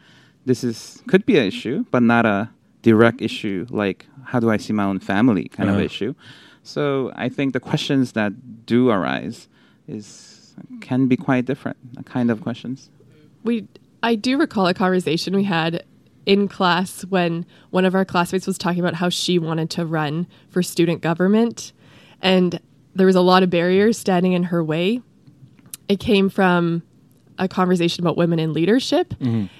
[0.46, 2.50] This is could be an issue, but not a
[2.90, 4.00] direct issue like
[4.32, 5.86] how do I see my own family kind of Uh-huh.
[5.92, 6.12] issue.
[6.64, 6.84] So
[7.26, 8.32] I think the questions that
[8.74, 9.38] do arise
[9.88, 10.08] is
[10.88, 11.78] can be quite different,
[12.16, 12.78] kind of questions.
[13.44, 13.56] we
[14.10, 15.72] I do recall a conversation we had
[16.34, 17.32] in class when
[17.78, 20.14] one of our classmates was talking about how she wanted to run
[20.54, 21.58] for student government
[22.22, 22.60] and
[22.98, 25.02] there was a lot of barriers standing in her way.
[25.94, 26.82] It came from
[27.38, 29.08] a conversation about women in leadership.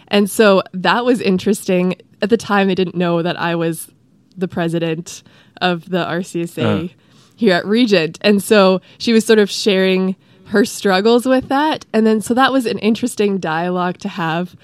[0.08, 1.96] And so that was interesting.
[2.22, 3.92] At the time they didn't know that I was
[4.38, 5.24] the president
[5.62, 6.94] of the RCSA uh.
[7.36, 8.18] here at Regent.
[8.22, 10.16] And so she was sort of sharing
[10.48, 11.86] her struggles with that.
[11.94, 14.56] And then so that was an interesting dialogue to have.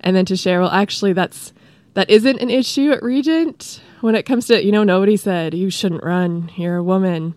[0.00, 1.52] And then to share, well, actually that's
[1.94, 5.70] that isn't an issue at Regent when it comes to, you know, nobody said you
[5.70, 7.34] shouldn't run, you're a woman.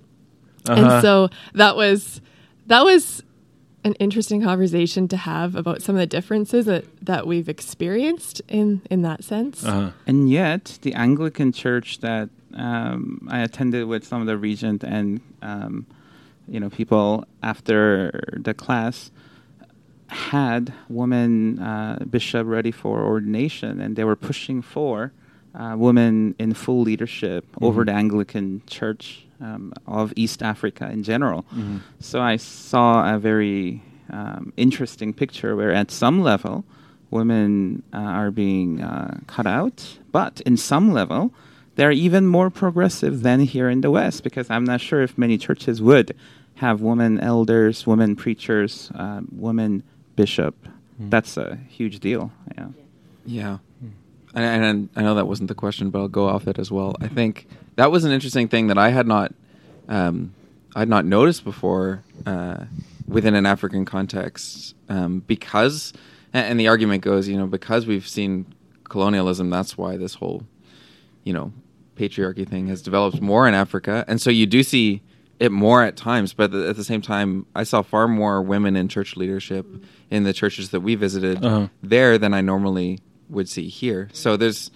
[0.68, 1.02] And uh-huh.
[1.02, 2.22] so that was
[2.68, 3.22] that was
[3.86, 8.82] an interesting conversation to have about some of the differences that, that we've experienced in
[8.90, 9.64] in that sense.
[10.08, 15.22] And yet, the Anglican church that um, I attended with some of the regent and
[15.42, 15.86] um,
[16.48, 19.12] you know people after the class
[20.08, 25.14] had women uh, bishop ready for ordination, and they were pushing for
[25.54, 31.46] uh, women in full leadership over the Anglican Church um, of East Africa in general.
[32.00, 36.64] So I saw a very um, interesting picture where, at some level,
[37.12, 41.32] women uh, are being uh, cut out, but in some level,
[41.76, 45.38] they're even more progressive than here in the West because I'm not sure if many
[45.38, 46.16] churches would
[46.56, 49.84] have women elders, women preachers, uh, women
[50.16, 50.56] bishop.
[50.98, 52.32] That's a huge deal.
[52.58, 52.68] Yeah.
[53.26, 53.58] Yeah.
[54.34, 56.96] And, and I know that wasn't the question, but I'll go off it as well.
[57.02, 59.34] I think that was an interesting thing that I had not,
[59.88, 60.34] um,
[60.76, 62.66] I had not noticed before uh,
[63.08, 65.94] within an African context, um, because,
[66.34, 68.46] and, and the argument goes, you know, because we've seen
[68.86, 70.44] colonialism, that's why this whole,
[71.24, 71.52] you know,
[71.96, 75.02] patriarchy thing has developed more in Africa, and so you do see
[75.40, 76.34] it more at times.
[76.34, 79.66] But at the same time, I saw far more women in church leadership
[80.10, 81.68] in the churches that we visited Uh-huh.
[81.84, 84.08] there than I normally would see here.
[84.14, 84.72] So there's,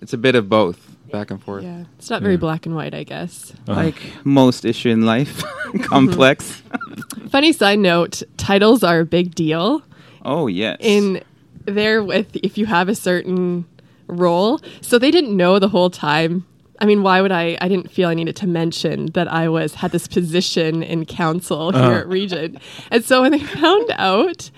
[0.00, 1.64] it's a bit of both, back and forth.
[1.64, 1.84] Yeah.
[1.98, 3.52] It's not very black and white, I guess.
[3.66, 3.80] Uh-huh.
[3.80, 5.42] Like most issue in life,
[5.82, 6.62] complex.
[7.30, 9.82] Funny side note, titles are a big deal
[10.24, 10.76] oh yes.
[10.80, 11.22] in
[11.64, 13.66] there with if you have a certain
[14.06, 14.60] role.
[14.80, 16.46] So they didn't know the whole time
[16.80, 17.58] I mean, why would I?
[17.60, 21.68] I didn't feel I needed to mention that I was had this position in council
[21.68, 21.90] uh-huh.
[21.90, 22.58] here at Regent,
[22.90, 24.50] and so when they found out.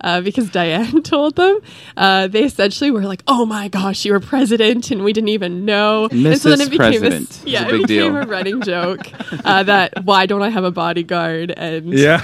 [0.00, 1.58] Uh, because Diane told them,
[1.96, 5.64] uh, they essentially were like, "Oh my gosh, you were president, and we didn't even
[5.64, 7.28] know." And so then it became President.
[7.28, 8.22] this, yeah, a big it became deal.
[8.22, 9.00] a running joke
[9.44, 12.18] uh, that why don't I have a bodyguard and Yeah.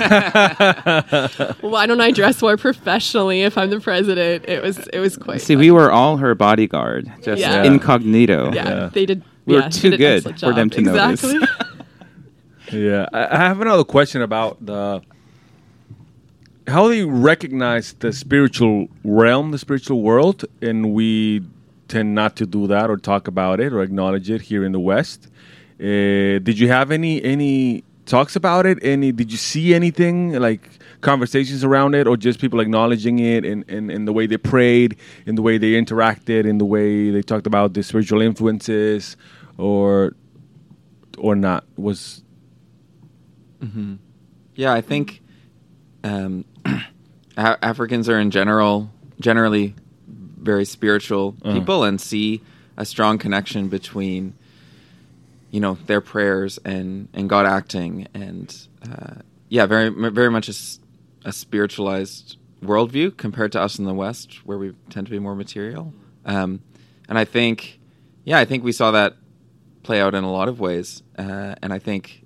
[1.60, 4.44] why don't I dress more professionally if I'm the president?
[4.48, 5.40] It was it was quite.
[5.40, 5.66] See, funny.
[5.66, 7.64] we were all her bodyguard, just Yeah.
[7.64, 8.52] incognito.
[8.52, 8.90] yeah, Yeah.
[8.92, 9.22] they did.
[9.46, 10.72] We were too good for them job.
[10.72, 11.24] to notice.
[11.24, 11.48] exactly.
[12.72, 15.02] Yeah, I I have another question about the
[16.66, 21.42] how you recognize the spiritual realm, the spiritual world, and we
[21.88, 24.80] tend not to do that or talk about it or acknowledge it here in the
[24.80, 25.28] West.
[25.78, 28.78] Uh, did you have any any talks about it?
[28.82, 33.62] Any did you see anything like conversations around it, or just people acknowledging it in,
[33.68, 34.96] in, in the way they prayed,
[35.26, 39.16] in the way they interacted, in the way they talked about the spiritual influences,
[39.58, 40.14] or
[41.18, 41.64] or not?
[41.76, 42.22] Was
[44.54, 45.20] Yeah, I think
[46.04, 46.44] um,
[47.36, 49.74] Africans are in general generally
[50.08, 51.58] very spiritual Uh-huh.
[51.58, 52.40] people and see
[52.76, 54.34] a strong connection between
[55.50, 59.14] you know their prayers and and God acting and uh,
[59.48, 60.48] yeah, very very much
[61.24, 65.34] a spiritualized worldview compared to us in the West where we tend to be more
[65.36, 65.92] material.
[66.24, 66.60] Um,
[67.08, 67.78] and I think
[68.24, 69.16] yeah, I think we saw that
[69.82, 72.23] play out in a lot of ways, uh, and I think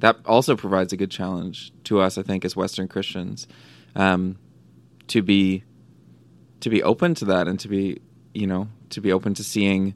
[0.00, 2.18] that also provides a good challenge to us.
[2.18, 3.46] I think as Western Christians,
[3.94, 4.36] um,
[5.08, 5.64] to be
[6.60, 8.00] to be open to that and to be
[8.34, 9.94] you know to be open to seeing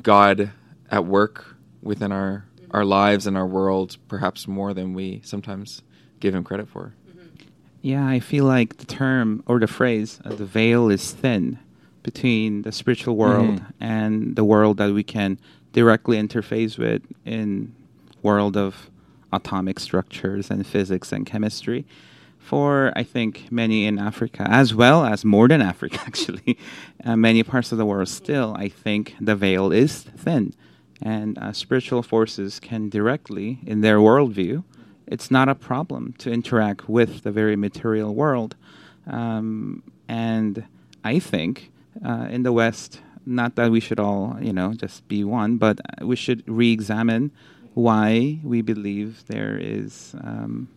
[0.00, 0.50] God
[0.90, 5.82] at work within our our lives and our world, perhaps more than we sometimes
[6.20, 6.94] give Him credit for.
[7.82, 11.58] Yeah, I feel like the term or the phrase, uh, the veil is thin
[12.04, 13.72] between the spiritual world Mhm.
[13.80, 15.38] and the world that we can
[15.72, 17.72] directly interface with in
[18.22, 18.88] world of
[19.32, 21.84] atomic structures and physics and chemistry.
[22.38, 26.58] For I think many in Africa, as well as more than Africa, actually,
[27.04, 30.52] uh, many parts of the world still, I think the veil is thin,
[31.00, 34.64] and uh, spiritual forces can directly, in their worldview,
[35.06, 38.56] it's not a problem to interact with the very material world.
[39.06, 40.64] Um, and
[41.04, 41.70] I think
[42.04, 45.80] uh, in the West, not that we should all, you know, just be one, but
[45.80, 47.30] uh, we should re-examine
[47.74, 50.68] why we believe there is um,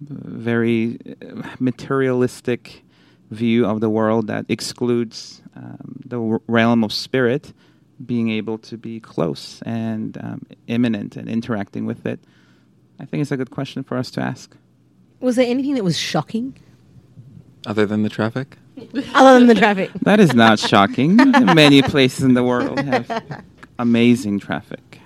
[0.00, 2.82] very uh, materialistic
[3.30, 7.52] view of the world that excludes um, the w- realm of spirit
[8.04, 12.18] being able to be close and um, imminent and interacting with it.
[12.98, 14.56] I think it's a good question for us to ask.
[15.20, 16.56] Was there anything that was shocking
[17.66, 18.56] Other than the traffic,
[19.14, 19.90] other than the traffic?
[20.02, 21.16] That is not shocking.
[21.54, 23.44] Many places in the world have
[23.78, 24.99] amazing traffic.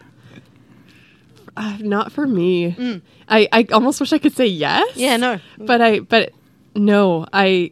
[1.56, 3.00] Uh, not for me.
[3.28, 4.92] I, I almost wish I could say yes.
[4.96, 5.00] Mm.
[5.00, 5.40] Yeah, no.
[5.58, 6.32] But I but
[6.74, 7.70] no, I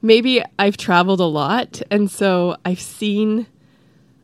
[0.00, 3.46] maybe I've traveled a lot and so I've seen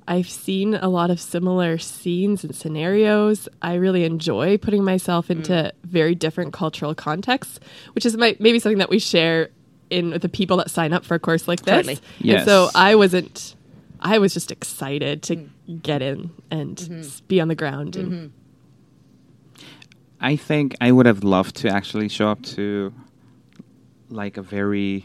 [0.07, 3.49] I've seen a lot of similar scenes and scenarios.
[3.62, 5.71] I really enjoy putting myself into Mm.
[5.85, 7.59] very different cultural contexts,
[7.95, 9.49] which is my, maybe something that we share
[9.90, 11.87] in with the people that sign up for a course like this.
[11.87, 11.99] Totally.
[12.37, 13.55] And so I wasn't
[14.01, 15.83] I was just excited to Mm.
[15.83, 17.25] get in and Mm-hmm.
[17.29, 18.33] be on the ground and
[20.20, 22.92] I think I would have loved to actually show up to
[24.09, 25.05] like a very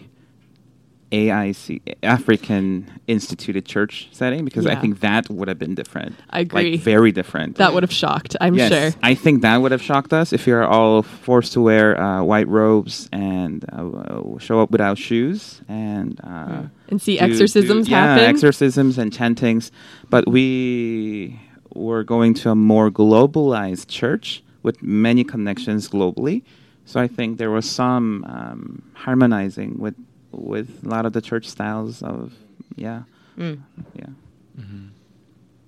[1.12, 6.16] AIC African instituted church setting because I think that would have been different.
[6.30, 6.74] I agree.
[6.74, 7.56] Like very different.
[7.58, 9.00] that would have shocked, I'm yes, sure.
[9.02, 12.48] I think that would have shocked us if you're all forced to wear uh, white
[12.48, 18.06] robes and uh, show up without shoes and uh, And see do- exorcisms do- yeah,
[18.18, 18.26] happen.
[18.26, 19.72] exorcisms and chantings.
[20.12, 21.40] But we
[21.74, 26.44] were going to a more globalized church with many connections globally.
[26.86, 29.96] So I think there was some um, harmonizing with
[30.32, 32.34] with a lot of the church styles of
[32.76, 33.04] yeah
[33.38, 33.60] Mm.
[33.96, 34.08] yeah.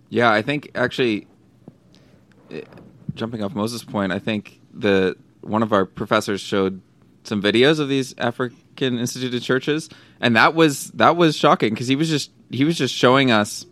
[0.10, 1.26] Yeah, I think actually,
[2.52, 2.62] eh,
[3.16, 6.82] jumping off Moses' point, I think the one of our professors showed
[7.24, 9.90] some videos of these African instituted churches,
[10.20, 13.66] and that was that was shocking because he was just he was just showing us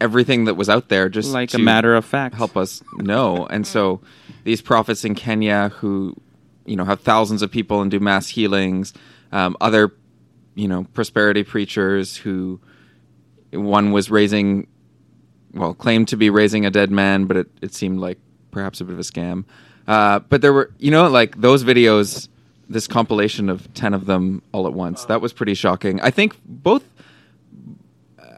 [0.00, 2.34] everything that was out there, just like a matter of fact.
[2.34, 3.46] help us know.
[3.46, 4.00] And so
[4.44, 6.14] these prophets in Kenya who,
[6.66, 8.92] you know, have thousands of people and do mass healings,
[9.32, 9.92] um, other,
[10.54, 12.60] you know, prosperity preachers who
[13.52, 14.66] one was raising,
[15.52, 18.18] well, claimed to be raising a dead man, but it, it seemed like
[18.50, 19.44] perhaps a bit of a scam.
[19.86, 22.28] Uh, but there were, you know, like those videos,
[22.68, 26.00] this compilation of 10 of them all at once, that was pretty shocking.
[26.00, 26.84] I think both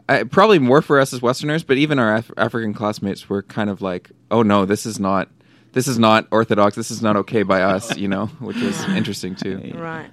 [0.09, 3.69] I, probably more for us as Westerners, but even our Af- African classmates were kind
[3.69, 5.29] of like, "Oh no, this is not,
[5.73, 6.75] this is not orthodox.
[6.75, 9.73] This is not okay by us," you know, which was interesting too.
[9.75, 10.09] Right.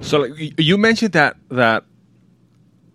[0.00, 1.84] So like, you mentioned that that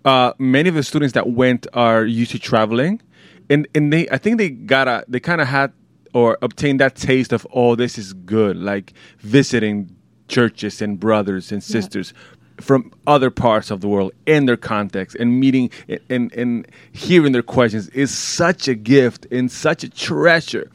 [0.03, 3.01] uh, many of the students that went are used to traveling,
[3.49, 5.74] and and they I think they got a they kind of had
[6.14, 9.93] or obtained that taste of oh this is good like visiting
[10.28, 12.14] churches and brothers and sisters
[12.60, 17.32] from other parts of the world in their context and meeting and, and and hearing
[17.32, 20.70] their questions is such a gift and such a treasure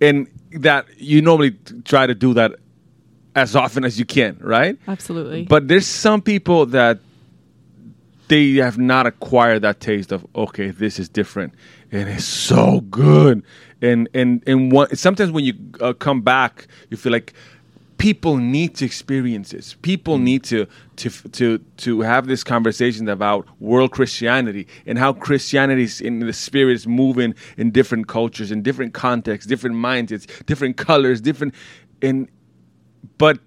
[0.00, 2.52] and that you normally try to do that
[3.36, 5.44] as often as you can right Absolutely.
[5.44, 6.98] but there's some people that
[8.28, 11.54] they have not acquired that taste of okay, this is different,
[11.92, 13.42] and it's so good.
[13.82, 17.34] And and and one, sometimes when you uh, come back, you feel like
[17.98, 19.74] people need to experience this.
[19.82, 20.22] People mm.
[20.22, 20.66] need to
[20.96, 26.32] to to to have this conversation about world Christianity and how Christianity is in the
[26.32, 31.54] spirit is moving in different cultures, in different contexts, different mindsets, different colors, different
[32.02, 32.28] and
[33.18, 33.38] but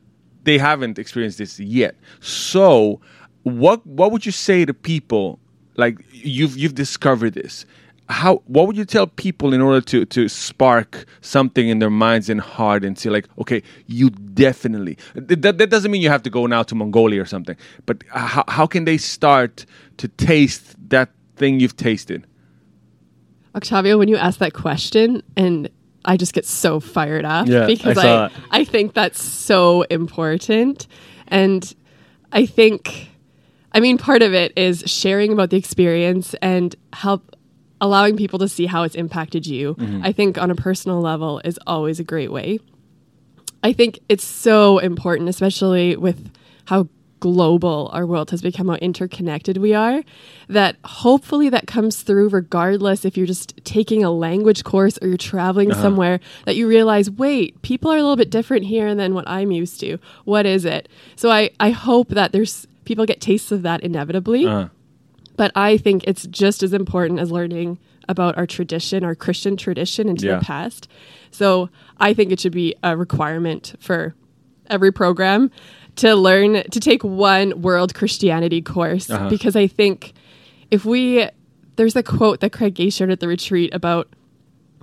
[0.44, 1.96] they haven't experienced this yet.
[2.20, 3.02] So,
[3.44, 5.40] what what would you say to people
[5.76, 7.66] like you've you've discovered this?
[8.10, 12.30] How what would you tell people in order to to spark something in their minds
[12.30, 16.30] and heart and say like, okay, you definitely that that doesn't mean you have to
[16.30, 19.66] go now to Mongolia or something, but how how can they start
[19.98, 22.26] to taste that thing you've tasted?
[23.56, 25.70] Octavio, when you ask that question, and
[26.06, 28.32] I just get so fired up Yeah, because I I.
[28.52, 30.88] I think that's so important.
[31.28, 31.74] And
[32.32, 33.10] I think,
[33.74, 37.36] I mean, part of it is sharing about the experience and help
[37.80, 39.76] allowing people to see how it's impacted you.
[39.76, 40.06] Mm-hmm.
[40.06, 42.60] I think on a personal level is always a great way.
[43.64, 46.32] I think it's so important, especially with
[46.66, 46.88] how
[47.20, 50.04] global our world has become, how interconnected we are,
[50.48, 55.18] that hopefully that comes through regardless if you're just taking a language course or you're
[55.18, 59.28] traveling somewhere, that you realize, wait, people are a little bit different here than what
[59.28, 59.98] I'm used to.
[60.26, 60.88] What is it?
[61.16, 64.46] So I, I hope that there's people get tastes of that inevitably.
[64.46, 64.68] Uh,
[65.38, 67.80] But I think it's just as important as learning
[68.10, 70.40] about our tradition, our Christian tradition into Yeah.
[70.40, 70.88] the past.
[71.32, 71.70] So
[72.00, 74.16] I think it should be a requirement for
[74.70, 75.52] every program
[75.98, 79.30] to learn to take one world Christianity course Uh-huh.
[79.30, 80.14] because I think
[80.72, 81.28] if we
[81.76, 84.08] there's a quote that Craig Gay shared at the retreat about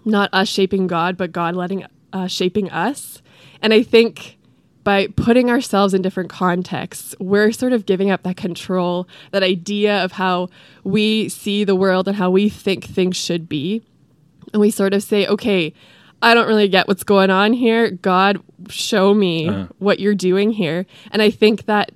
[0.04, 3.20] not us shaping God, but God letting uh, shaping us.
[3.60, 4.38] And I think
[4.84, 10.04] by putting ourselves in different contexts, we're sort of giving up that control, that idea
[10.04, 10.50] of how
[10.84, 13.82] we see the world and how we think things should be.
[14.52, 15.72] And we sort of say, okay,
[16.22, 17.90] I don't really get what's going on here.
[17.90, 19.68] God, show me uh-huh.
[19.78, 20.86] what you're doing here.
[21.10, 21.90] And I think that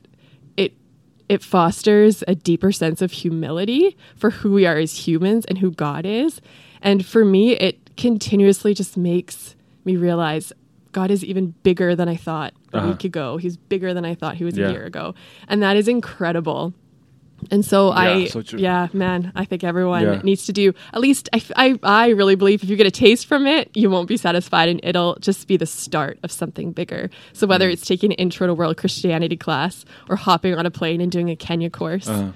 [0.57, 0.75] it
[1.29, 5.71] it fosters a deeper sense of humility for who we are as humans and who
[5.71, 6.41] God is.
[6.81, 10.53] And for me, it continuously just makes me realize
[10.93, 13.37] God is even bigger than I thought a week ago.
[13.39, 14.69] He's bigger than I thought he was Yeah.
[14.69, 15.15] a year ago.
[15.49, 16.75] And that is incredible.
[17.53, 20.21] And so I, so yeah, man, I think everyone Yeah.
[20.25, 21.29] needs to do at least.
[21.33, 24.17] I, I, I really believe if you get a taste from it, you won't be
[24.17, 27.11] satisfied, and it'll just be the start of something bigger.
[27.33, 27.75] So whether Mm.
[27.75, 31.31] it's taking an intro to world Christianity class or hopping on a plane and doing
[31.31, 32.33] a Kenya course, Uh-huh.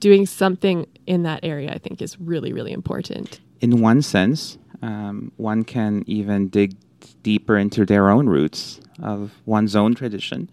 [0.00, 3.40] doing something in that area, I think is really, really important.
[3.60, 6.74] in one sense, um, one can even dig
[7.22, 10.48] deeper into their own roots of one's own tradition,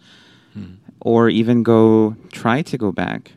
[1.01, 3.31] or even go try to go back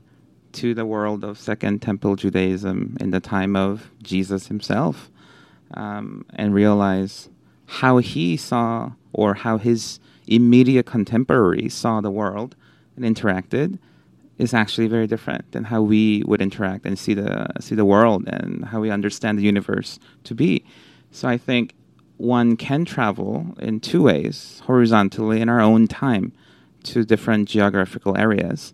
[0.53, 5.11] to the world of Second Temple Judaism in the time of Jesus himself,
[5.75, 7.29] um, and realize
[7.67, 12.55] how he saw or how his immediate contemporaries saw the world
[12.97, 13.79] and interacted
[14.39, 18.29] is actually very different than how we would interact and see the see the world
[18.29, 20.65] and how we understand the universe to be.
[21.11, 21.75] So I think
[22.17, 26.33] one can travel in two ways, horizontally in our own time
[26.85, 28.73] to different geographical areas,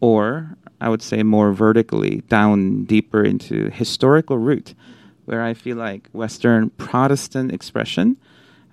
[0.00, 4.74] or I would say more vertically down deeper into historical root,
[5.26, 8.16] where I feel like Western Protestant expression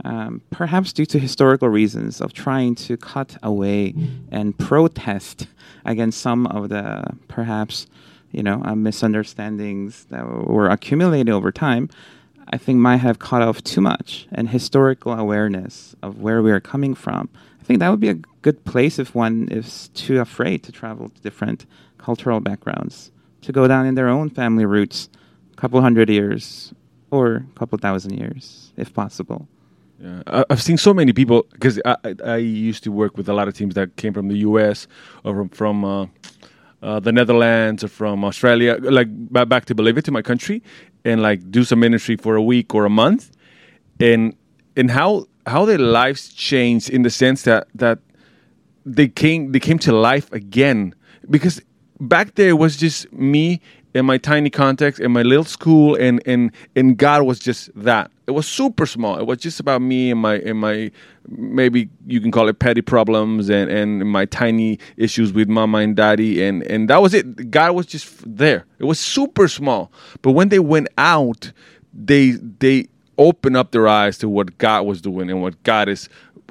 [0.03, 3.95] um, perhaps due to historical reasons of trying to cut away
[4.31, 5.47] and protest
[5.85, 7.87] against some of the perhaps
[8.31, 11.89] you know uh, misunderstandings that were accumulated over time
[12.49, 16.59] i think might have caught off too much and historical awareness of where we are
[16.59, 17.29] coming from
[17.61, 21.09] i think that would be a good place if one is too afraid to travel
[21.09, 21.65] to different
[21.97, 25.09] cultural backgrounds to go down in their own family roots
[25.53, 26.73] a couple hundred years
[27.11, 29.47] or a couple thousand years if possible
[29.99, 30.21] Yeah,
[30.51, 33.55] I've seen so many people because I, I, used to work with a lot of
[33.55, 34.87] teams that came from the U.S.
[35.23, 36.05] or from, from uh,
[36.81, 40.61] uh, the Netherlands or from Australia, like ba- back to Bolivia, to my country,
[41.07, 43.31] and like do some ministry for a week or a month,
[43.99, 44.35] and
[44.75, 47.99] and how how their lives changed in the sense that that
[48.85, 50.93] they came they came to life again.
[51.29, 51.61] Because
[51.99, 53.61] back there it was just me
[53.97, 58.11] in my tiny context in my little school and and and God was just that.
[58.27, 59.17] It was super small.
[59.17, 60.91] It was just about me and my and my
[61.27, 65.95] maybe you can call it petty problems and and my tiny issues with mama and
[65.95, 67.49] daddy and and that was it.
[67.49, 68.65] God was just there.
[68.77, 69.91] It was super small.
[70.21, 71.51] But when they went out
[71.91, 76.07] they they opened up their eyes to what God was doing and what God is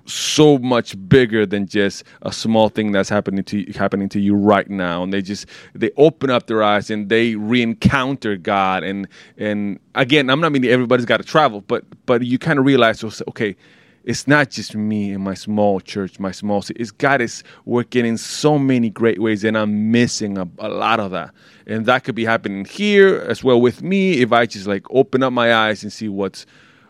[0.09, 4.69] so much bigger than just a small thing that's happening to happening to you right
[4.69, 5.03] now.
[5.03, 8.85] And they just they open up their eyes and they re-encounter god.
[8.85, 12.65] And and again i'm not meaning everybody's got to travel but but you kind of
[12.65, 13.57] realize okay
[14.05, 18.07] it's not just me and my small church my small city it's god is working
[18.07, 21.33] in so many great ways and i'm missing a, a lot of that.
[21.69, 25.23] And that could be happening here as well with me if i just like open
[25.23, 26.47] up my eyes and see what's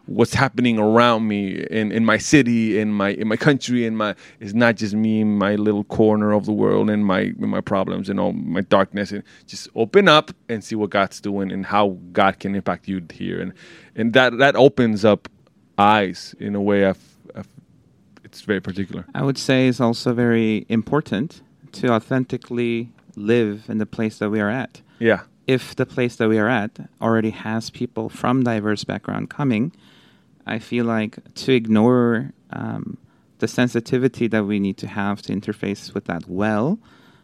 [0.07, 4.15] what's happening around me in, in my city, in my in my country, in my
[4.41, 8.09] it's not just me, in my little corner of the world, and my my problems
[8.09, 11.99] and all my darkness, and just open up and see what God's doing and how
[12.13, 13.53] God can impact you here, and
[13.95, 15.29] and that that opens up
[15.79, 17.49] eyes in a way I've, I've
[18.25, 19.05] it's very particular.
[19.15, 21.43] I would say it's also very important
[21.73, 24.81] to authentically live in the place that we are at.
[24.99, 25.23] Yeah.
[25.47, 29.73] If the place that we are at already has people from diverse background coming,
[30.47, 32.99] I feel like to ignore um,
[33.39, 36.79] the sensitivity that we need to have to interface with that well,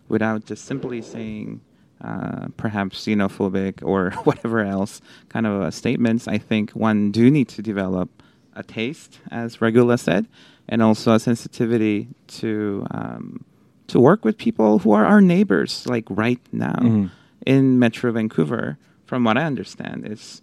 [0.08, 1.60] without just simply saying
[2.02, 7.48] uh, perhaps xenophobic or whatever else kind of uh, statements, I think one do need
[7.50, 8.22] to develop
[8.54, 10.26] a taste, as Regula said,
[10.68, 13.44] and also a sensitivity to um,
[13.86, 17.06] to work with people who are our neighbors, like right now mm-hmm.
[17.46, 18.78] in Metro Vancouver.
[19.06, 20.40] From what I understand, is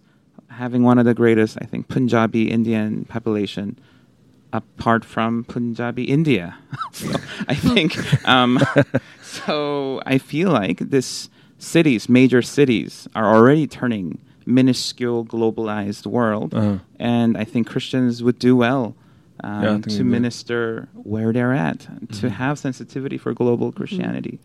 [0.50, 3.78] having one of the greatest, I think, Punjabi Indian population
[4.52, 6.56] apart from Punjabi India.
[6.92, 7.08] so
[7.48, 7.96] I think,
[8.28, 8.58] um,
[9.22, 16.78] so I feel like this cities, major cities, are already turning minuscule globalized world, uh-huh.
[16.98, 18.96] and I think Christians would do well.
[19.42, 22.06] Um, yeah, to minister where they're at, mm-hmm.
[22.20, 24.38] to have sensitivity for global Christianity.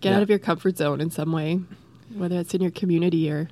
[0.00, 0.16] Get yeah.
[0.16, 1.60] out of your comfort zone in some way,
[2.16, 3.48] whether it's in your community or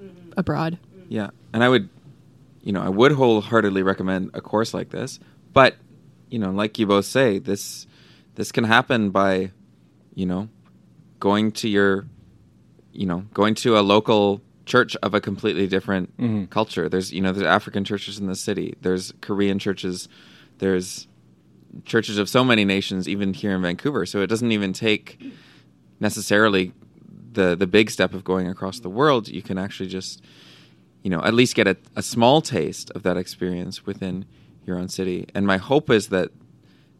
[0.00, 0.32] mm-hmm.
[0.36, 0.80] abroad.
[1.08, 1.88] Yeah, and I would,
[2.62, 5.20] you know, I would wholeheartedly recommend a course like this.
[5.52, 5.76] But,
[6.28, 7.86] you know, like you both say, this
[8.34, 9.52] this can happen by,
[10.14, 10.48] you know,
[11.20, 12.06] going to your,
[12.92, 16.44] you know, going to a local church of a completely different mm-hmm.
[16.46, 16.88] culture.
[16.88, 18.74] There's, you know, there's African churches in the city.
[18.82, 20.08] There's Korean churches.
[20.58, 21.06] There's
[21.84, 24.06] churches of so many nations, even here in Vancouver.
[24.06, 25.22] So it doesn't even take
[26.00, 26.72] necessarily
[27.32, 29.28] the the big step of going across the world.
[29.28, 30.22] You can actually just
[31.06, 34.24] you know, at least get a, a small taste of that experience within
[34.64, 35.24] your own city.
[35.36, 36.30] And my hope is that,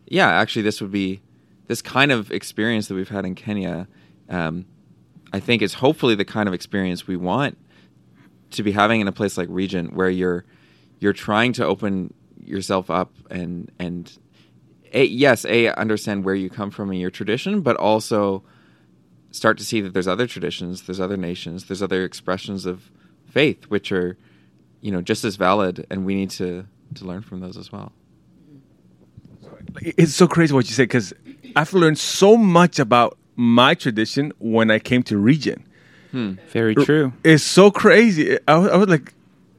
[0.07, 1.23] yeah, actually, this would be
[1.67, 3.89] this kind of experience that we've had in Kenya.
[4.29, 4.67] Um,
[5.33, 7.59] I think is hopefully the kind of experience we want
[8.53, 10.45] to be having in a place like Regent, where you're
[11.01, 14.17] you're trying to open yourself up and and
[14.93, 18.45] a, yes, a understand where you come from in your tradition, but also
[19.33, 22.93] start to see that there's other traditions, there's other nations, there's other expressions of
[23.37, 24.17] faith, which are,
[24.81, 26.65] you know, just as valid, and we need to
[26.95, 27.93] to learn from those as well.
[29.83, 31.13] It's so crazy what you said because
[31.55, 35.63] I've learned so much about my tradition when I came to Regent.
[36.13, 36.33] Hmm.
[36.51, 37.13] Very true.
[37.25, 38.39] It's so crazy.
[38.49, 39.13] I, I was like,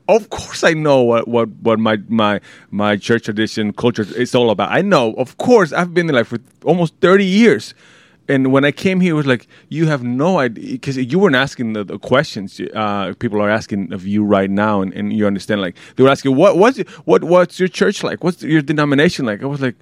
[0.07, 2.39] of course I know what, what, what my, my
[2.71, 4.71] my church tradition culture is all about.
[4.71, 7.75] I know, of course, I've been there like for almost thirty years
[8.29, 11.35] and when I came here, it was like you have no idea because you weren't
[11.35, 15.25] asking the, the questions uh, people are asking of you right now, and, and you
[15.25, 15.61] understand.
[15.61, 18.23] Like they were asking, "What what's what what's your church like?
[18.23, 19.75] What's your denomination like?" I was like,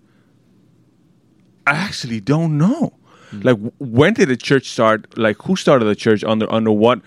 [1.65, 2.93] "I actually don't know."
[3.31, 3.41] Mm-hmm.
[3.41, 5.17] Like, when did the church start?
[5.17, 7.01] Like, who started the church under under what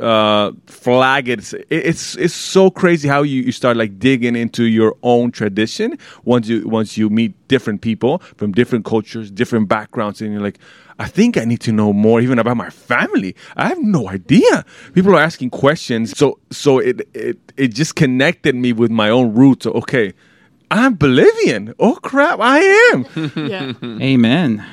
[0.00, 4.96] uh, flag it's it's it's so crazy how you, you start like digging into your
[5.02, 10.32] own tradition once you once you meet different people from different cultures different backgrounds and
[10.32, 10.58] you're like
[10.98, 13.34] i think i need to know more even about my family.
[13.56, 14.64] I have no idea.
[14.94, 16.16] People are asking questions.
[16.16, 19.66] So so it it, it just connected me with my own roots.
[19.66, 20.14] Okay
[20.70, 21.74] I'm Bolivian.
[21.78, 22.58] Oh crap, I
[22.92, 23.06] am.
[23.36, 23.72] yeah.
[23.82, 24.64] Amen.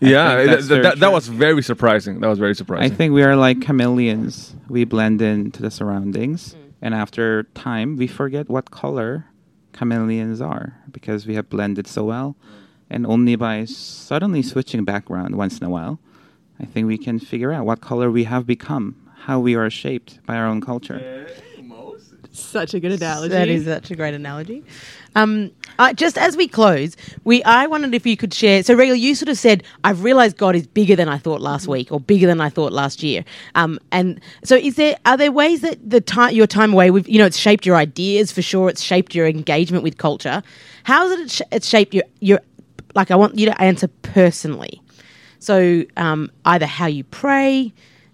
[0.00, 2.20] yeah, that, that, that, was very surprising.
[2.20, 2.90] That was very surprising.
[2.90, 4.54] I think we are like chameleons.
[4.68, 6.72] We blend into the surroundings, mm.
[6.80, 9.26] and after time, we forget what color
[9.72, 12.36] chameleons are because we have blended so well.
[12.88, 15.98] And only by suddenly switching background once in a while,
[16.60, 20.24] I think we can figure out what color we have become, how we are shaped
[20.24, 21.28] by our own culture.
[22.36, 23.32] Such a good analogy.
[23.32, 24.62] That is such a great analogy.
[25.14, 28.62] Um, uh, just as we close, we I wondered if you could share.
[28.62, 31.66] So, Regal, you sort of said, "I've realised God is bigger than I thought last
[31.66, 33.24] week, or bigger than I thought last year."
[33.54, 37.08] Um, and so, is there are there ways that the time your time away, with
[37.08, 38.68] you know, it's shaped your ideas for sure.
[38.68, 40.42] It's shaped your engagement with culture.
[40.84, 42.40] How has it sh- it's shaped your your
[42.94, 43.10] like?
[43.10, 44.82] I want you to answer personally.
[45.38, 47.72] So, um, either how you pray,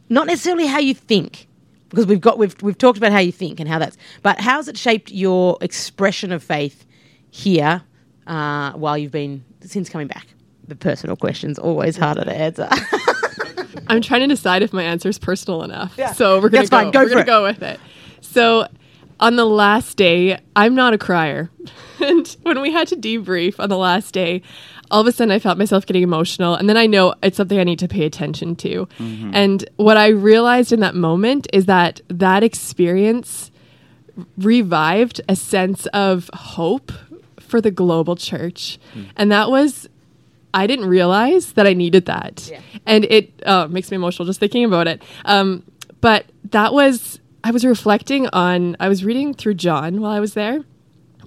[0.08, 1.48] not necessarily how you think,
[1.92, 3.98] because we've got we've we've talked about how you think and how that's.
[4.22, 6.86] But how's it shaped your expression of faith
[7.30, 7.82] here
[8.26, 10.26] uh, while you've been since coming back?
[10.66, 12.68] The personal question's always harder to answer.
[13.88, 15.94] I'm trying to decide if my answer is personal enough.
[15.98, 16.12] Yeah.
[16.12, 16.90] So we're gonna That's fine.
[16.92, 17.26] Go we're for gonna it.
[17.26, 17.80] go with it.
[18.22, 18.68] So
[19.20, 21.50] on the last day, I'm not a crier.
[22.00, 24.40] and when we had to debrief on the last day,
[24.92, 26.54] all of a sudden I felt myself getting emotional.
[26.54, 28.86] And then I know it's something I need to pay attention to.
[29.32, 33.50] And what I realized in that moment is that that experience
[34.36, 36.92] revived a sense of hope
[37.40, 38.78] for the global church.
[39.16, 39.88] And that was
[40.54, 42.48] I didn't realize that I needed that.
[42.50, 42.60] Yeah.
[42.86, 45.02] And it uh, makes me emotional just thinking about it.
[45.24, 45.62] Um,
[46.00, 50.34] but that was, I was reflecting on, I was reading through John while I was
[50.34, 50.60] there.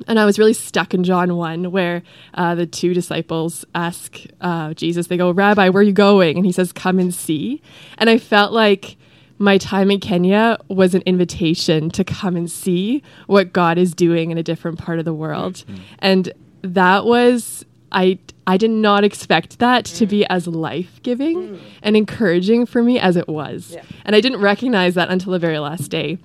[0.07, 4.73] And I was really stuck in John 1, where uh, the two disciples ask uh,
[4.73, 6.37] Jesus, they go, Rabbi, where are you going?
[6.37, 7.61] And he says, Come and see.
[7.97, 8.97] And I felt like
[9.37, 14.31] my time in Kenya was an invitation to come and see what God is doing
[14.31, 15.65] in a different part of the world.
[15.99, 16.31] And
[16.61, 18.17] that was, I,
[18.47, 23.17] I did not expect that to be as life giving and encouraging for me as
[23.17, 23.71] it was.
[23.73, 23.83] Yeah.
[24.05, 26.17] And I didn't recognize that until the very last day.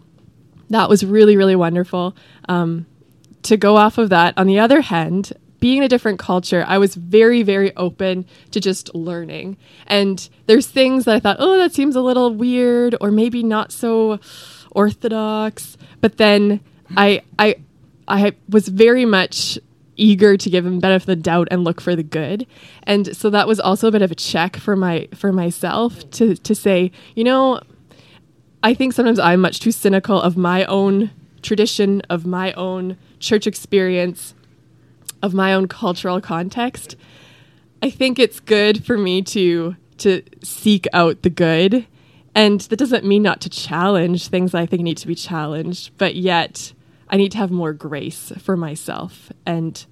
[0.68, 2.14] That was really, really wonderful.
[2.48, 2.86] Um,
[3.42, 6.78] to go off of that, on the other hand, being in a different culture, I
[6.78, 9.56] was very, very open to just learning.
[9.86, 13.70] And there's things that I thought, oh, that seems a little weird or maybe not
[13.70, 14.18] so
[14.70, 15.76] orthodox.
[16.00, 16.60] But then
[16.96, 17.56] I, I,
[18.08, 19.58] I was very much
[19.96, 22.46] eager to give him benefit of the doubt and look for the good.
[22.84, 26.36] And so that was also a bit of a check for my for myself to
[26.36, 27.60] to say, you know,
[28.62, 31.10] I think sometimes I'm much too cynical of my own
[31.42, 34.34] tradition, of my own church experience,
[35.22, 36.96] of my own cultural context.
[37.82, 41.86] I think it's good for me to to seek out the good.
[42.34, 46.14] And that doesn't mean not to challenge things I think need to be challenged, but
[46.14, 46.72] yet
[47.10, 49.84] I need to have more grace for myself and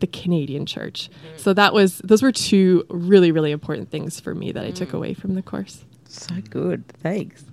[0.00, 1.10] the Canadian church.
[1.10, 1.38] Mm-hmm.
[1.38, 4.90] So that was those were two really really important things for me that I took
[4.90, 4.94] mm.
[4.94, 5.84] away from the course.
[6.08, 6.86] so good.
[7.02, 7.44] Thanks.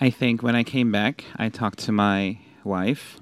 [0.00, 3.18] I think when I came back, I talked to my wife,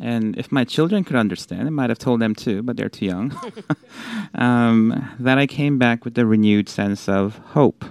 [0.00, 3.04] and if my children could understand, I might have told them too, but they're too
[3.04, 3.38] young.
[4.34, 7.84] um, that I came back with a renewed sense of hope,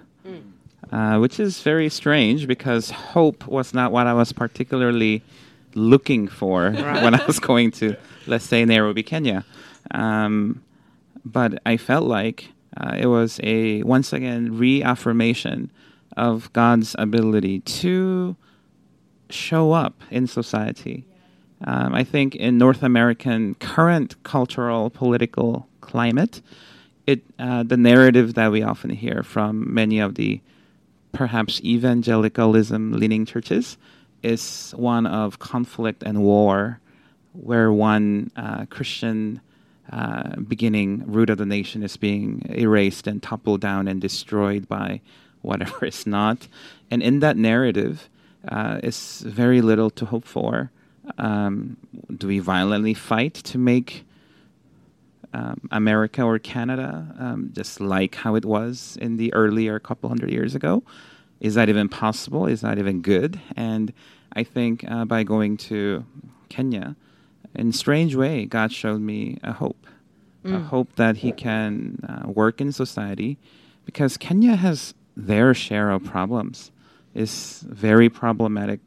[0.91, 5.22] uh, which is very strange because hope was not what I was particularly
[5.76, 6.72] looking for
[7.03, 7.95] when I was going to,
[8.26, 9.45] let's say, Nairobi, Kenya.
[9.91, 10.64] Um,
[11.24, 15.70] but I felt like uh, it was a once again reaffirmation
[16.18, 18.36] of God's ability to
[19.30, 21.05] show up in society.
[21.66, 26.41] Um, I think in North American current cultural political climate,
[27.05, 30.41] it uh, the narrative that we often hear from many of the
[31.12, 33.78] perhaps evangelicalism leaning churches
[34.22, 36.80] is one of conflict and war,
[37.34, 39.41] where one uh, Christian
[39.91, 45.01] uh, beginning root of the nation is being erased and toppled down and destroyed by
[45.41, 46.47] whatever is not.
[46.91, 48.10] And in that narrative,
[48.47, 50.72] uh, is very little to hope for.
[51.18, 51.78] Um,
[52.16, 54.05] do we violently fight to make
[55.34, 60.32] um, America or Canada um, just like how it was in the earlier couple hundred
[60.32, 60.84] years ago?
[61.39, 62.47] Is that even possible?
[62.47, 63.39] Is that even good?
[63.55, 63.93] And
[64.34, 66.05] I think uh, by going to
[66.49, 66.95] Kenya,
[67.55, 69.88] in a strange way, God showed me a hope,
[70.43, 73.38] a hope that He can uh, work in society,
[73.86, 76.72] because Kenya has their share of problems.
[77.16, 78.80] Is very problematic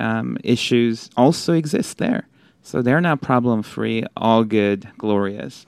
[0.00, 2.26] um, issues also exist there.
[2.62, 5.66] So they're not problem free, all good, glorious.